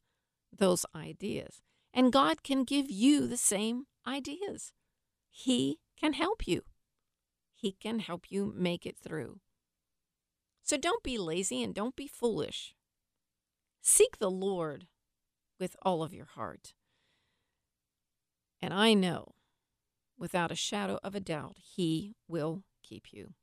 those 0.56 0.86
ideas. 0.94 1.62
And 1.92 2.12
God 2.12 2.42
can 2.42 2.64
give 2.64 2.90
you 2.90 3.26
the 3.26 3.36
same 3.36 3.84
ideas. 4.06 4.72
He 5.30 5.78
can 5.98 6.14
help 6.14 6.46
you. 6.46 6.62
He 7.54 7.72
can 7.72 8.00
help 8.00 8.30
you 8.30 8.52
make 8.56 8.84
it 8.84 8.98
through. 8.98 9.40
So 10.62 10.76
don't 10.76 11.02
be 11.02 11.16
lazy 11.16 11.62
and 11.62 11.74
don't 11.74 11.96
be 11.96 12.08
foolish. 12.08 12.74
Seek 13.80 14.18
the 14.18 14.30
Lord 14.30 14.88
with 15.60 15.76
all 15.82 16.02
of 16.02 16.12
your 16.12 16.26
heart. 16.26 16.74
And 18.60 18.74
I 18.74 18.94
know, 18.94 19.35
without 20.18 20.50
a 20.50 20.56
shadow 20.56 20.98
of 21.02 21.14
a 21.14 21.20
doubt, 21.20 21.56
He 21.58 22.14
will 22.28 22.62
keep 22.82 23.12
you. 23.12 23.34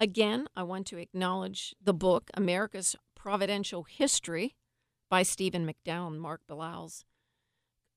Again, 0.00 0.48
I 0.56 0.64
want 0.64 0.86
to 0.88 0.98
acknowledge 0.98 1.74
the 1.82 1.94
book, 1.94 2.30
America's 2.34 2.96
Providential 3.14 3.84
History 3.84 4.56
by 5.08 5.22
Stephen 5.22 5.64
McDowell 5.64 6.08
and 6.08 6.20
Mark 6.20 6.40
Beliles. 6.48 7.04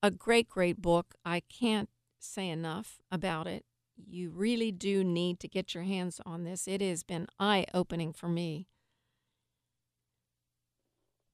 A 0.02 0.10
great, 0.10 0.48
great 0.48 0.80
book. 0.80 1.14
I 1.24 1.40
can't 1.40 1.88
say 2.20 2.48
enough 2.48 3.00
about 3.10 3.46
it. 3.46 3.64
You 3.96 4.30
really 4.30 4.70
do 4.70 5.02
need 5.02 5.40
to 5.40 5.48
get 5.48 5.74
your 5.74 5.84
hands 5.84 6.20
on 6.24 6.44
this. 6.44 6.68
It 6.68 6.80
has 6.80 7.02
been 7.02 7.26
eye 7.40 7.66
opening 7.74 8.12
for 8.12 8.28
me. 8.28 8.68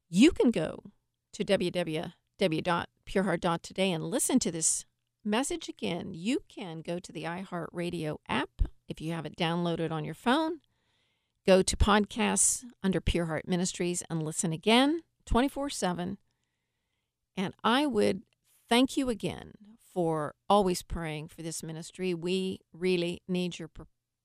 You 0.09 0.31
can 0.31 0.51
go 0.51 0.85
to 1.33 1.45
www.pureheart.today 1.45 3.93
and 3.93 4.05
listen 4.05 4.39
to 4.39 4.51
this 4.51 4.87
message 5.25 5.69
again. 5.69 6.15
You 6.15 6.43
can 6.49 6.81
go 6.81 6.99
to 6.99 7.13
the 7.13 7.25
iHeartRadio 7.25 8.19
app 8.29 8.51
if 8.89 9.01
you 9.01 9.13
have 9.13 9.27
it 9.27 9.37
downloaded 9.37 9.91
on 9.91 10.05
your 10.05 10.15
phone. 10.15 10.61
Go 11.47 11.63
to 11.63 11.77
podcasts 11.77 12.65
under 12.83 13.01
Pure 13.01 13.27
Heart 13.27 13.49
Ministries 13.49 14.03
and 14.09 14.23
listen 14.23 14.53
again 14.53 15.03
24 15.27 15.71
7. 15.71 16.19
And 17.37 17.55
I 17.65 17.87
would 17.87 18.23
thank 18.69 18.97
you 18.97 19.09
again 19.09 19.53
for 19.93 20.35
always 20.49 20.83
praying 20.83 21.29
for 21.29 21.43
this 21.43 21.63
ministry. 21.63 22.15
We 22.15 22.61
really 22.73 23.23
need 23.29 23.59
your 23.59 23.71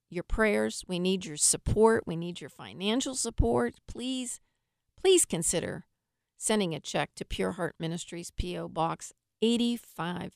your 0.10 0.24
prayers. 0.24 0.84
We 0.88 1.00
need 1.00 1.26
your 1.26 1.38
support. 1.38 2.06
We 2.08 2.16
need 2.16 2.40
your 2.40 2.50
financial 2.50 3.16
support. 3.16 3.76
Please 3.88 4.40
please 5.00 5.26
consider 5.26 5.86
sending 6.38 6.74
a 6.74 6.80
check 6.80 7.16
to 7.16 7.26
Pure 7.26 7.54
Heart 7.54 7.76
Ministries, 7.80 8.32
P.O. 8.32 8.68
Box 8.70 9.12
85, 9.42 10.34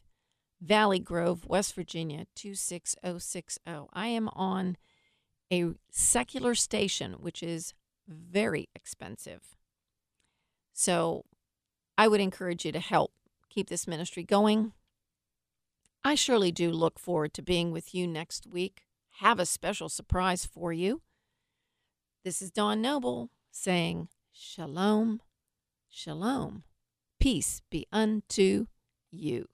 Valley 0.62 1.00
Grove, 1.00 1.46
West 1.46 1.74
Virginia 1.74 2.28
26060. 2.36 3.62
I 3.94 4.08
am 4.08 4.30
on 4.30 4.78
a 5.52 5.72
secular 5.90 6.54
station, 6.56 7.14
which 7.14 7.42
is 7.42 7.74
very 8.08 8.70
expensive. 8.76 9.56
So 10.72 11.26
I 11.98 12.08
would 12.08 12.22
encourage 12.22 12.64
you 12.64 12.72
to 12.72 12.80
help 12.80 13.12
keep 13.50 13.70
this 13.70 13.88
ministry 13.88 14.24
going. 14.24 14.74
I 16.04 16.16
surely 16.16 16.52
do 16.52 16.72
look 16.72 16.98
forward 16.98 17.34
to 17.36 17.42
being 17.42 17.72
with 17.72 17.94
you 17.94 18.08
next 18.08 18.48
week. 18.48 18.84
Have 19.20 19.40
a 19.40 19.46
special 19.46 19.90
surprise 19.90 20.46
for 20.46 20.72
you. 20.72 21.02
This 22.24 22.42
is 22.42 22.52
Dawn 22.52 22.82
Noble 22.82 23.30
saying, 23.52 24.08
Shalom, 24.32 25.22
Shalom. 25.90 26.64
Peace 27.20 27.62
be 27.70 27.86
unto 27.92 28.68
you. 29.12 29.51